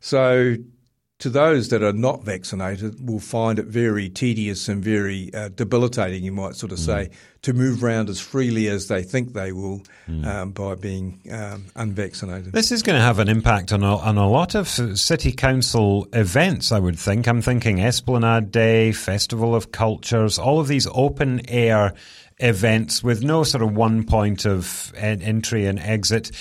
So 0.00 0.56
to 1.24 1.30
those 1.30 1.70
that 1.70 1.82
are 1.82 1.94
not 1.94 2.22
vaccinated 2.22 3.08
will 3.08 3.18
find 3.18 3.58
it 3.58 3.64
very 3.64 4.10
tedious 4.10 4.68
and 4.68 4.84
very 4.84 5.32
uh, 5.32 5.48
debilitating, 5.48 6.22
you 6.22 6.32
might 6.32 6.54
sort 6.54 6.70
of 6.70 6.76
mm. 6.76 6.84
say, 6.84 7.10
to 7.40 7.54
move 7.54 7.82
around 7.82 8.10
as 8.10 8.20
freely 8.20 8.68
as 8.68 8.88
they 8.88 9.02
think 9.02 9.32
they 9.32 9.50
will 9.50 9.80
mm. 10.06 10.26
um, 10.26 10.50
by 10.50 10.74
being 10.74 11.18
um, 11.32 11.64
unvaccinated. 11.76 12.52
This 12.52 12.70
is 12.70 12.82
going 12.82 12.98
to 12.98 13.02
have 13.02 13.20
an 13.20 13.30
impact 13.30 13.72
on 13.72 13.82
a, 13.82 13.96
on 13.96 14.18
a 14.18 14.28
lot 14.28 14.54
of 14.54 14.68
city 14.68 15.32
council 15.32 16.06
events, 16.12 16.70
I 16.72 16.78
would 16.78 16.98
think. 16.98 17.26
I'm 17.26 17.40
thinking 17.40 17.80
Esplanade 17.80 18.52
Day, 18.52 18.92
Festival 18.92 19.54
of 19.54 19.72
Cultures, 19.72 20.38
all 20.38 20.60
of 20.60 20.68
these 20.68 20.86
open 20.92 21.40
air 21.48 21.94
events 22.38 23.02
with 23.02 23.24
no 23.24 23.44
sort 23.44 23.62
of 23.62 23.74
one 23.74 24.04
point 24.04 24.44
of 24.44 24.92
entry 24.94 25.64
and 25.64 25.78
exit 25.78 26.32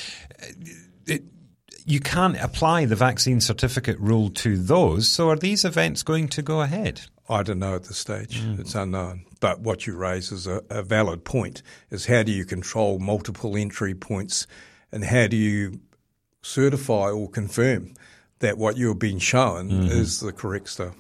you 1.86 2.00
can't 2.00 2.38
apply 2.38 2.86
the 2.86 2.96
vaccine 2.96 3.42
certificate 3.42 4.00
rule 4.00 4.30
to 4.30 4.58
those. 4.58 5.10
So 5.10 5.30
are 5.30 5.36
these 5.36 5.66
events 5.66 6.04
going 6.04 6.28
to 6.30 6.42
go 6.42 6.62
ahead? 6.62 7.02
I 7.30 7.44
don't 7.44 7.60
know 7.60 7.76
at 7.76 7.86
this 7.86 7.98
stage. 7.98 8.42
Mm. 8.42 8.60
It's 8.60 8.76
unknown. 8.76 9.26
But 9.40 9.60
what 9.60 9.86
you 9.88 9.96
raise 9.96 10.32
is 10.32 10.48
a, 10.48 10.62
a, 10.70 10.84
valid 10.84 11.26
point: 11.26 11.62
is 11.90 12.06
how 12.06 12.24
do 12.24 12.32
you 12.32 12.46
control 12.46 13.00
multiple 13.00 13.58
entry 13.58 13.94
points, 13.94 14.48
and 14.92 15.04
how 15.04 15.28
do 15.28 15.36
you 15.36 15.82
certify 16.42 17.10
or 17.10 17.30
confirm 17.30 17.94
that 18.40 18.58
what 18.58 18.78
you're 18.78 18.96
being 18.96 19.20
shown 19.20 19.70
mm-hmm. 19.70 19.88
is 19.88 20.20
the 20.20 20.32
correct 20.32 20.70
stuff? 20.70 20.96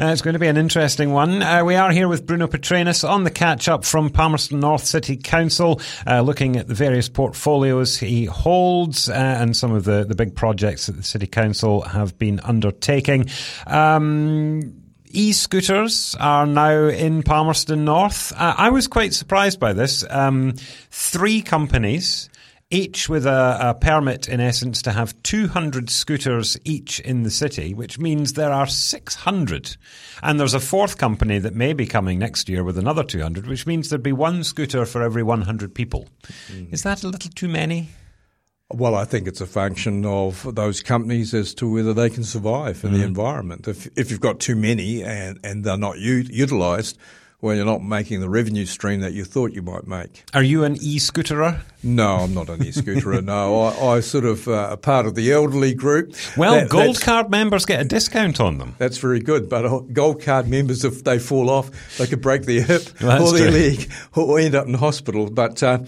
Uh, 0.00 0.06
it's 0.06 0.22
going 0.22 0.32
to 0.32 0.38
be 0.38 0.46
an 0.46 0.56
interesting 0.56 1.12
one. 1.12 1.42
Uh, 1.42 1.64
we 1.64 1.74
are 1.74 1.90
here 1.90 2.08
with 2.08 2.26
Bruno 2.26 2.46
Petrenas 2.46 3.08
on 3.08 3.24
the 3.24 3.30
catch 3.30 3.68
up 3.68 3.84
from 3.84 4.10
Palmerston 4.10 4.60
North 4.60 4.84
City 4.84 5.16
Council, 5.16 5.80
uh, 6.06 6.22
looking 6.22 6.56
at 6.56 6.68
the 6.68 6.74
various 6.74 7.08
portfolios 7.08 7.96
he 7.98 8.24
holds 8.24 9.08
uh, 9.08 9.12
and 9.12 9.56
some 9.56 9.72
of 9.72 9.84
the, 9.84 10.04
the 10.04 10.14
big 10.14 10.34
projects 10.34 10.86
that 10.86 10.92
the 10.92 11.02
City 11.02 11.26
Council 11.26 11.82
have 11.82 12.18
been 12.18 12.40
undertaking. 12.40 13.28
Um, 13.66 14.74
E-scooters 15.10 16.14
are 16.20 16.46
now 16.46 16.86
in 16.88 17.22
Palmerston 17.22 17.84
North. 17.84 18.32
Uh, 18.32 18.54
I 18.56 18.70
was 18.70 18.88
quite 18.88 19.14
surprised 19.14 19.58
by 19.58 19.72
this. 19.72 20.04
Um, 20.08 20.54
three 20.90 21.40
companies 21.40 22.27
each 22.70 23.08
with 23.08 23.24
a, 23.24 23.58
a, 23.60 23.74
permit, 23.74 24.28
in 24.28 24.40
essence, 24.40 24.82
to 24.82 24.92
have 24.92 25.20
200 25.22 25.88
scooters 25.88 26.58
each 26.64 27.00
in 27.00 27.22
the 27.22 27.30
city, 27.30 27.72
which 27.72 27.98
means 27.98 28.34
there 28.34 28.52
are 28.52 28.66
600. 28.66 29.76
And 30.22 30.38
there's 30.38 30.54
a 30.54 30.60
fourth 30.60 30.98
company 30.98 31.38
that 31.38 31.54
may 31.54 31.72
be 31.72 31.86
coming 31.86 32.18
next 32.18 32.48
year 32.48 32.62
with 32.62 32.76
another 32.76 33.02
200, 33.02 33.46
which 33.46 33.66
means 33.66 33.88
there'd 33.88 34.02
be 34.02 34.12
one 34.12 34.44
scooter 34.44 34.84
for 34.84 35.02
every 35.02 35.22
100 35.22 35.74
people. 35.74 36.08
Mm. 36.48 36.72
Is 36.72 36.82
that 36.82 37.02
a 37.02 37.08
little 37.08 37.30
too 37.30 37.48
many? 37.48 37.88
Well, 38.70 38.94
I 38.94 39.06
think 39.06 39.26
it's 39.26 39.40
a 39.40 39.46
function 39.46 40.04
of 40.04 40.54
those 40.54 40.82
companies 40.82 41.32
as 41.32 41.54
to 41.54 41.72
whether 41.72 41.94
they 41.94 42.10
can 42.10 42.22
survive 42.22 42.84
in 42.84 42.90
mm. 42.90 42.98
the 42.98 43.04
environment. 43.04 43.66
If, 43.66 43.88
if 43.96 44.10
you've 44.10 44.20
got 44.20 44.40
too 44.40 44.56
many 44.56 45.02
and, 45.02 45.40
and 45.42 45.64
they're 45.64 45.78
not 45.78 45.98
u- 45.98 46.26
utilised, 46.28 46.98
well, 47.40 47.54
you're 47.54 47.64
not 47.64 47.84
making 47.84 48.20
the 48.20 48.28
revenue 48.28 48.66
stream 48.66 49.00
that 49.00 49.12
you 49.12 49.24
thought 49.24 49.52
you 49.52 49.62
might 49.62 49.86
make. 49.86 50.24
Are 50.34 50.42
you 50.42 50.64
an 50.64 50.76
e-scooterer? 50.80 51.60
No, 51.84 52.16
I'm 52.16 52.34
not 52.34 52.48
an 52.48 52.64
e-scooterer. 52.64 53.22
no, 53.24 53.62
I, 53.62 53.96
I 53.96 54.00
sort 54.00 54.24
of 54.24 54.48
uh, 54.48 54.70
a 54.72 54.76
part 54.76 55.06
of 55.06 55.14
the 55.14 55.32
elderly 55.32 55.72
group. 55.72 56.14
Well, 56.36 56.54
that, 56.54 56.68
Gold 56.68 57.00
Card 57.00 57.30
members 57.30 57.64
get 57.64 57.80
a 57.80 57.84
discount 57.84 58.40
on 58.40 58.58
them. 58.58 58.74
That's 58.78 58.98
very 58.98 59.20
good. 59.20 59.48
But 59.48 59.66
uh, 59.66 59.78
Gold 59.92 60.20
Card 60.20 60.48
members, 60.48 60.84
if 60.84 61.04
they 61.04 61.20
fall 61.20 61.48
off, 61.48 61.70
they 61.98 62.08
could 62.08 62.20
break 62.20 62.42
their 62.42 62.62
hip 62.62 62.82
well, 63.00 63.28
or 63.28 63.32
their 63.38 63.50
true. 63.50 63.60
leg 63.60 63.92
or 64.16 64.40
end 64.40 64.56
up 64.56 64.66
in 64.66 64.74
hospital. 64.74 65.30
But 65.30 65.62
uh, 65.62 65.78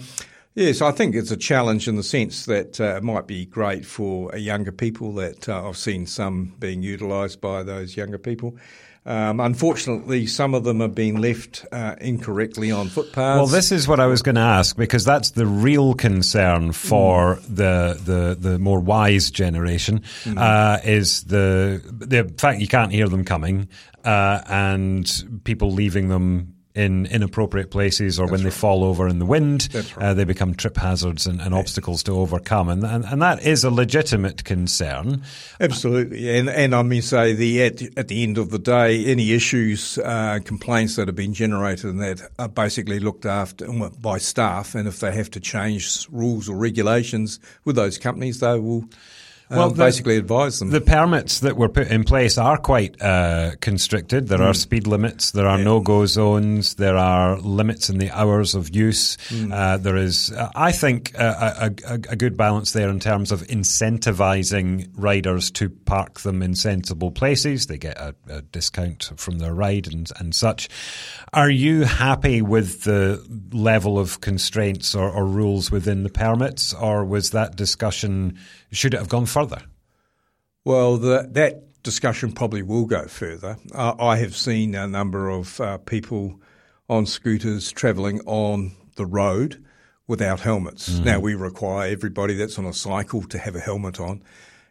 Yes, 0.53 0.81
I 0.81 0.91
think 0.91 1.15
it's 1.15 1.31
a 1.31 1.37
challenge 1.37 1.87
in 1.87 1.95
the 1.95 2.03
sense 2.03 2.45
that 2.45 2.81
uh, 2.81 2.97
it 2.97 3.03
might 3.03 3.25
be 3.25 3.45
great 3.45 3.85
for 3.85 4.35
younger 4.35 4.73
people. 4.73 5.13
That 5.13 5.47
uh, 5.47 5.69
I've 5.69 5.77
seen 5.77 6.05
some 6.05 6.55
being 6.59 6.83
utilised 6.83 7.39
by 7.39 7.63
those 7.63 7.95
younger 7.95 8.17
people. 8.17 8.57
Um, 9.03 9.39
unfortunately, 9.39 10.27
some 10.27 10.53
of 10.53 10.63
them 10.63 10.79
have 10.79 10.93
been 10.93 11.19
left 11.21 11.65
uh, 11.71 11.95
incorrectly 11.99 12.71
on 12.71 12.87
footpaths. 12.87 13.37
Well, 13.37 13.47
this 13.47 13.71
is 13.71 13.87
what 13.87 13.99
I 13.99 14.05
was 14.05 14.21
going 14.21 14.35
to 14.35 14.41
ask 14.41 14.77
because 14.77 15.03
that's 15.03 15.31
the 15.31 15.47
real 15.47 15.95
concern 15.95 16.71
for 16.71 17.37
mm. 17.37 17.55
the, 17.55 17.99
the 18.03 18.49
the 18.49 18.59
more 18.59 18.79
wise 18.79 19.31
generation 19.31 20.03
mm. 20.23 20.37
uh, 20.37 20.79
is 20.83 21.23
the 21.23 21.81
the 21.85 22.31
fact 22.37 22.61
you 22.61 22.67
can't 22.67 22.91
hear 22.91 23.07
them 23.07 23.25
coming 23.25 23.69
uh, 24.05 24.41
and 24.47 25.41
people 25.45 25.71
leaving 25.71 26.09
them 26.09 26.53
in 26.73 27.05
inappropriate 27.07 27.71
places 27.71 28.19
or 28.19 28.27
when 28.27 28.43
they 28.43 28.49
fall 28.49 28.83
over 28.83 29.07
in 29.07 29.19
the 29.19 29.25
wind. 29.25 29.69
Right. 29.73 29.97
Uh, 29.97 30.13
they 30.13 30.23
become 30.23 30.55
trip 30.55 30.77
hazards 30.77 31.27
and, 31.27 31.41
and 31.41 31.53
obstacles 31.53 32.03
to 32.03 32.13
overcome. 32.13 32.69
And, 32.69 32.83
and, 32.83 33.05
and 33.05 33.21
that 33.21 33.43
is 33.43 33.63
a 33.63 33.69
legitimate 33.69 34.43
concern. 34.43 35.23
Absolutely, 35.59 36.37
and 36.37 36.49
and 36.49 36.73
I 36.73 36.83
mean 36.83 37.01
say 37.01 37.33
the 37.33 37.63
at 37.63 37.81
at 37.97 38.07
the 38.07 38.23
end 38.23 38.37
of 38.37 38.51
the 38.51 38.59
day, 38.59 39.05
any 39.05 39.33
issues, 39.33 39.97
uh, 39.97 40.39
complaints 40.43 40.95
that 40.95 41.07
have 41.07 41.15
been 41.15 41.33
generated 41.33 41.85
and 41.85 42.01
that 42.01 42.21
are 42.39 42.49
basically 42.49 42.99
looked 42.99 43.25
after 43.25 43.67
by 44.01 44.17
staff, 44.17 44.75
and 44.75 44.87
if 44.87 44.99
they 44.99 45.11
have 45.11 45.31
to 45.31 45.39
change 45.39 46.07
rules 46.09 46.47
or 46.47 46.55
regulations 46.55 47.39
with 47.65 47.75
those 47.75 47.97
companies, 47.97 48.39
they 48.39 48.59
will. 48.59 48.85
Um, 49.51 49.57
Well, 49.57 49.69
the- 49.69 49.83
basically 49.83 50.15
advise 50.17 50.59
them. 50.59 50.69
The 50.69 50.79
permits 50.81 51.39
that 51.41 51.57
were 51.57 51.67
put 51.69 51.87
in 51.87 52.03
place 52.05 52.37
are 52.37 52.57
quite 52.57 52.95
uh, 53.01 53.51
constricted. 53.59 54.29
There 54.29 54.39
Mm. 54.39 54.49
are 54.49 54.53
speed 54.53 54.87
limits, 54.87 55.31
there 55.31 55.47
are 55.47 55.57
no 55.57 55.81
go 55.81 56.05
zones, 56.05 56.75
there 56.75 56.95
are 56.97 57.37
limits 57.39 57.89
in 57.89 57.97
the 57.97 58.09
hours 58.11 58.55
of 58.55 58.73
use. 58.73 59.17
Mm. 59.29 59.51
Uh, 59.53 59.77
there 59.77 59.97
is, 59.97 60.31
uh, 60.31 60.49
I 60.55 60.71
think, 60.71 61.13
a, 61.15 61.71
a, 61.87 61.93
a, 61.93 61.99
a 62.11 62.15
good 62.15 62.37
balance 62.37 62.71
there 62.71 62.89
in 62.89 62.99
terms 62.99 63.31
of 63.31 63.41
incentivizing 63.47 64.87
riders 64.95 65.51
to 65.51 65.69
park 65.69 66.21
them 66.21 66.41
in 66.41 66.55
sensible 66.55 67.11
places. 67.11 67.67
They 67.67 67.77
get 67.77 67.97
a, 67.97 68.15
a 68.29 68.41
discount 68.41 69.11
from 69.17 69.39
their 69.39 69.53
ride 69.53 69.87
and, 69.91 70.09
and 70.19 70.33
such. 70.33 70.69
Are 71.33 71.49
you 71.49 71.83
happy 71.83 72.41
with 72.41 72.83
the 72.83 73.25
level 73.53 73.97
of 73.97 74.19
constraints 74.19 74.93
or, 74.93 75.09
or 75.09 75.25
rules 75.25 75.71
within 75.71 76.03
the 76.03 76.09
permits, 76.09 76.73
or 76.73 77.05
was 77.05 77.29
that 77.29 77.55
discussion, 77.55 78.37
should 78.71 78.93
it 78.93 78.97
have 78.97 79.07
gone 79.07 79.25
further? 79.25 79.61
Well, 80.65 80.97
the, 80.97 81.29
that 81.31 81.81
discussion 81.83 82.33
probably 82.33 82.61
will 82.61 82.85
go 82.85 83.07
further. 83.07 83.57
Uh, 83.73 83.93
I 83.97 84.17
have 84.17 84.35
seen 84.35 84.75
a 84.75 84.87
number 84.87 85.29
of 85.29 85.61
uh, 85.61 85.77
people 85.77 86.41
on 86.89 87.05
scooters 87.05 87.71
travelling 87.71 88.19
on 88.25 88.73
the 88.95 89.05
road 89.05 89.63
without 90.07 90.41
helmets. 90.41 90.99
Now, 90.99 91.21
we 91.21 91.35
require 91.35 91.89
everybody 91.89 92.33
that's 92.33 92.59
on 92.59 92.65
a 92.65 92.73
cycle 92.73 93.21
to 93.23 93.37
have 93.37 93.55
a 93.55 93.61
helmet 93.61 94.01
on, 94.01 94.21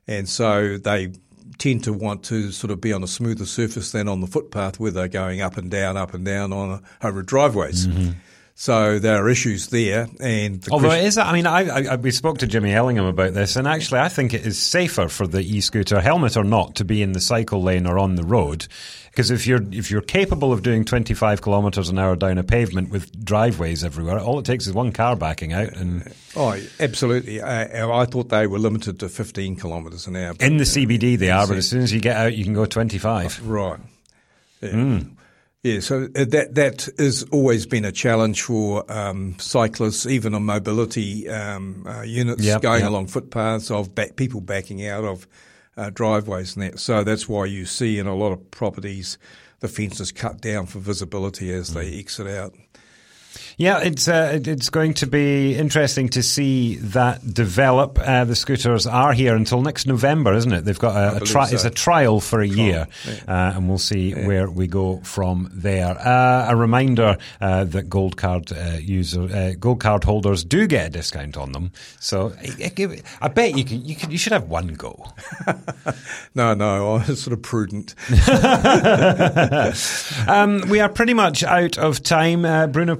and 0.06 0.28
so 0.28 0.76
they 0.76 1.14
tend 1.58 1.84
to 1.84 1.92
want 1.92 2.22
to 2.24 2.50
sort 2.50 2.70
of 2.70 2.80
be 2.80 2.92
on 2.92 3.02
a 3.02 3.06
smoother 3.06 3.46
surface 3.46 3.92
than 3.92 4.08
on 4.08 4.20
the 4.20 4.26
footpath 4.26 4.78
where 4.80 4.90
they're 4.90 5.08
going 5.08 5.40
up 5.40 5.56
and 5.56 5.70
down, 5.70 5.96
up 5.96 6.14
and 6.14 6.24
down 6.24 6.52
on 6.52 6.82
over 7.02 7.22
driveways. 7.22 7.86
Mm-hmm. 7.86 8.12
So 8.60 8.98
there 8.98 9.24
are 9.24 9.30
issues 9.30 9.68
there, 9.68 10.06
and 10.20 10.60
the 10.60 10.70
Although 10.70 10.88
question- 10.88 11.04
it 11.06 11.08
is, 11.08 11.16
I 11.16 11.32
mean, 11.32 11.46
I, 11.46 11.92
I, 11.92 11.96
we 11.96 12.10
spoke 12.10 12.36
to 12.40 12.46
Jimmy 12.46 12.74
Ellingham 12.74 13.06
about 13.06 13.32
this, 13.32 13.56
and 13.56 13.66
actually, 13.66 14.00
I 14.00 14.10
think 14.10 14.34
it 14.34 14.44
is 14.46 14.58
safer 14.58 15.08
for 15.08 15.26
the 15.26 15.40
e-scooter, 15.40 15.98
helmet 15.98 16.36
or 16.36 16.44
not, 16.44 16.74
to 16.74 16.84
be 16.84 17.00
in 17.00 17.12
the 17.12 17.20
cycle 17.22 17.62
lane 17.62 17.86
or 17.86 17.98
on 17.98 18.16
the 18.16 18.22
road, 18.22 18.66
because 19.12 19.30
if 19.30 19.46
you're 19.46 19.62
if 19.72 19.90
you're 19.90 20.02
capable 20.02 20.52
of 20.52 20.62
doing 20.62 20.84
25 20.84 21.40
kilometres 21.40 21.88
an 21.88 21.98
hour 21.98 22.14
down 22.16 22.36
a 22.36 22.44
pavement 22.44 22.90
with 22.90 23.24
driveways 23.24 23.82
everywhere, 23.82 24.18
all 24.20 24.38
it 24.38 24.44
takes 24.44 24.66
is 24.66 24.74
one 24.74 24.92
car 24.92 25.16
backing 25.16 25.54
out, 25.54 25.72
and 25.72 26.12
Oh, 26.36 26.54
absolutely. 26.78 27.40
Uh, 27.40 27.90
I 27.90 28.04
thought 28.04 28.28
they 28.28 28.46
were 28.46 28.58
limited 28.58 29.00
to 29.00 29.08
15 29.08 29.56
kilometres 29.56 30.06
an 30.06 30.16
hour. 30.16 30.34
in 30.38 30.58
the 30.58 30.64
CBD 30.64 31.16
they 31.18 31.30
are, 31.30 31.46
but 31.46 31.56
as 31.56 31.66
soon 31.66 31.80
as 31.80 31.94
you 31.94 32.00
get 32.02 32.18
out, 32.18 32.34
you 32.34 32.44
can 32.44 32.52
go 32.52 32.66
25. 32.66 33.48
Right. 33.48 33.80
Yeah. 34.60 34.98
Yeah, 35.62 35.80
so 35.80 36.08
uh, 36.16 36.24
that 36.24 36.54
that 36.54 36.88
has 36.98 37.22
always 37.24 37.66
been 37.66 37.84
a 37.84 37.92
challenge 37.92 38.40
for 38.42 38.90
um, 38.90 39.36
cyclists, 39.38 40.06
even 40.06 40.34
on 40.34 40.44
mobility 40.44 41.28
um, 41.28 41.86
uh, 41.86 42.00
units 42.00 42.42
Yep, 42.42 42.62
going 42.62 42.80
yep. 42.80 42.88
along 42.88 43.08
footpaths 43.08 43.70
of 43.70 43.94
back, 43.94 44.16
people 44.16 44.40
backing 44.40 44.86
out 44.86 45.04
of 45.04 45.26
uh, 45.76 45.90
driveways 45.90 46.56
and 46.56 46.64
that. 46.64 46.78
So 46.78 47.04
that's 47.04 47.28
why 47.28 47.44
you 47.44 47.66
see 47.66 47.98
in 47.98 48.06
a 48.06 48.14
lot 48.14 48.32
of 48.32 48.50
properties 48.50 49.18
the 49.60 49.68
fences 49.68 50.12
cut 50.12 50.40
down 50.40 50.64
for 50.64 50.78
visibility 50.78 51.52
as 51.52 51.74
they 51.74 51.98
exit 51.98 52.26
out. 52.26 52.54
Yeah, 53.60 53.80
it's 53.80 54.08
uh, 54.08 54.38
it's 54.42 54.70
going 54.70 54.94
to 54.94 55.06
be 55.06 55.54
interesting 55.54 56.08
to 56.10 56.22
see 56.22 56.76
that 56.76 57.34
develop. 57.34 57.98
Uh, 57.98 58.24
the 58.24 58.34
scooters 58.34 58.86
are 58.86 59.12
here 59.12 59.36
until 59.36 59.60
next 59.60 59.86
November, 59.86 60.32
isn't 60.32 60.50
it? 60.50 60.64
They've 60.64 60.78
got 60.78 60.96
a, 60.96 61.18
a 61.18 61.20
tri- 61.20 61.48
so. 61.48 61.54
it's 61.56 61.64
a 61.66 61.70
trial 61.70 62.20
for 62.20 62.40
a 62.40 62.48
year, 62.48 62.86
uh, 63.28 63.52
and 63.54 63.68
we'll 63.68 63.76
see 63.76 64.14
where 64.14 64.50
we 64.50 64.66
go 64.66 65.02
from 65.04 65.50
there. 65.52 65.90
Uh, 65.90 66.46
a 66.48 66.56
reminder 66.56 67.18
uh, 67.42 67.64
that 67.64 67.90
gold 67.90 68.16
card 68.16 68.50
uh, 68.50 68.78
user 68.80 69.24
uh, 69.24 69.52
gold 69.60 69.80
card 69.80 70.04
holders 70.04 70.42
do 70.42 70.66
get 70.66 70.86
a 70.86 70.90
discount 70.90 71.36
on 71.36 71.52
them. 71.52 71.70
So 71.98 72.32
I, 72.40 72.72
I 72.78 73.02
I 73.20 73.28
bet 73.28 73.58
you 73.58 73.64
can, 73.66 73.84
you 73.84 73.94
can 73.94 74.10
you 74.10 74.16
should 74.16 74.32
have 74.32 74.48
one 74.48 74.68
go. 74.68 75.04
No, 76.32 76.54
no, 76.54 76.94
I 76.94 77.08
was 77.08 77.20
sort 77.20 77.34
of 77.34 77.42
prudent. 77.42 77.94
Um, 80.28 80.62
we 80.68 80.80
are 80.80 80.88
pretty 80.88 81.14
much 81.14 81.42
out 81.42 81.76
of 81.78 82.02
time. 82.02 82.44
Uh, 82.44 82.66
Bruno 82.66 82.94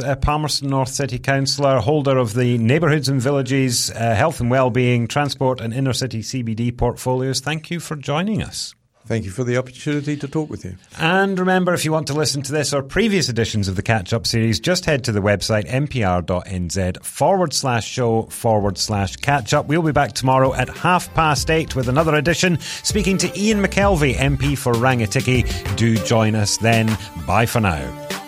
Uh, 0.00 0.16
Palmerston 0.16 0.68
North 0.68 0.90
City 0.90 1.18
Councillor, 1.18 1.78
holder 1.78 2.18
of 2.18 2.34
the 2.34 2.58
Neighbourhoods 2.58 3.08
and 3.08 3.20
Villages, 3.20 3.90
uh, 3.90 4.14
Health 4.14 4.40
and 4.40 4.50
Wellbeing, 4.50 5.08
Transport 5.08 5.60
and 5.60 5.72
Inner 5.72 5.92
City 5.92 6.20
CBD 6.20 6.76
portfolios. 6.76 7.40
Thank 7.40 7.70
you 7.70 7.80
for 7.80 7.96
joining 7.96 8.42
us. 8.42 8.74
Thank 9.08 9.24
you 9.24 9.30
for 9.30 9.42
the 9.42 9.56
opportunity 9.56 10.18
to 10.18 10.28
talk 10.28 10.50
with 10.50 10.66
you. 10.66 10.76
And 10.98 11.38
remember, 11.38 11.72
if 11.72 11.86
you 11.86 11.92
want 11.92 12.08
to 12.08 12.12
listen 12.12 12.42
to 12.42 12.52
this 12.52 12.74
or 12.74 12.82
previous 12.82 13.30
editions 13.30 13.66
of 13.66 13.74
the 13.74 13.82
Catch 13.82 14.12
Up 14.12 14.26
series, 14.26 14.60
just 14.60 14.84
head 14.84 15.02
to 15.04 15.12
the 15.12 15.20
website 15.20 15.66
mpr.nz 15.66 17.02
forward 17.02 17.54
slash 17.54 17.88
show 17.88 18.24
forward 18.24 18.76
slash 18.76 19.16
catch 19.16 19.54
up. 19.54 19.64
We'll 19.64 19.80
be 19.80 19.92
back 19.92 20.12
tomorrow 20.12 20.52
at 20.52 20.68
half 20.68 21.12
past 21.14 21.50
eight 21.50 21.74
with 21.74 21.88
another 21.88 22.16
edition. 22.16 22.60
Speaking 22.60 23.16
to 23.18 23.40
Ian 23.40 23.62
McKelvie, 23.62 24.14
MP 24.14 24.58
for 24.58 24.74
Rangitikei. 24.74 25.76
Do 25.76 25.96
join 26.04 26.34
us 26.34 26.58
then. 26.58 26.86
Bye 27.26 27.46
for 27.46 27.60
now. 27.60 28.27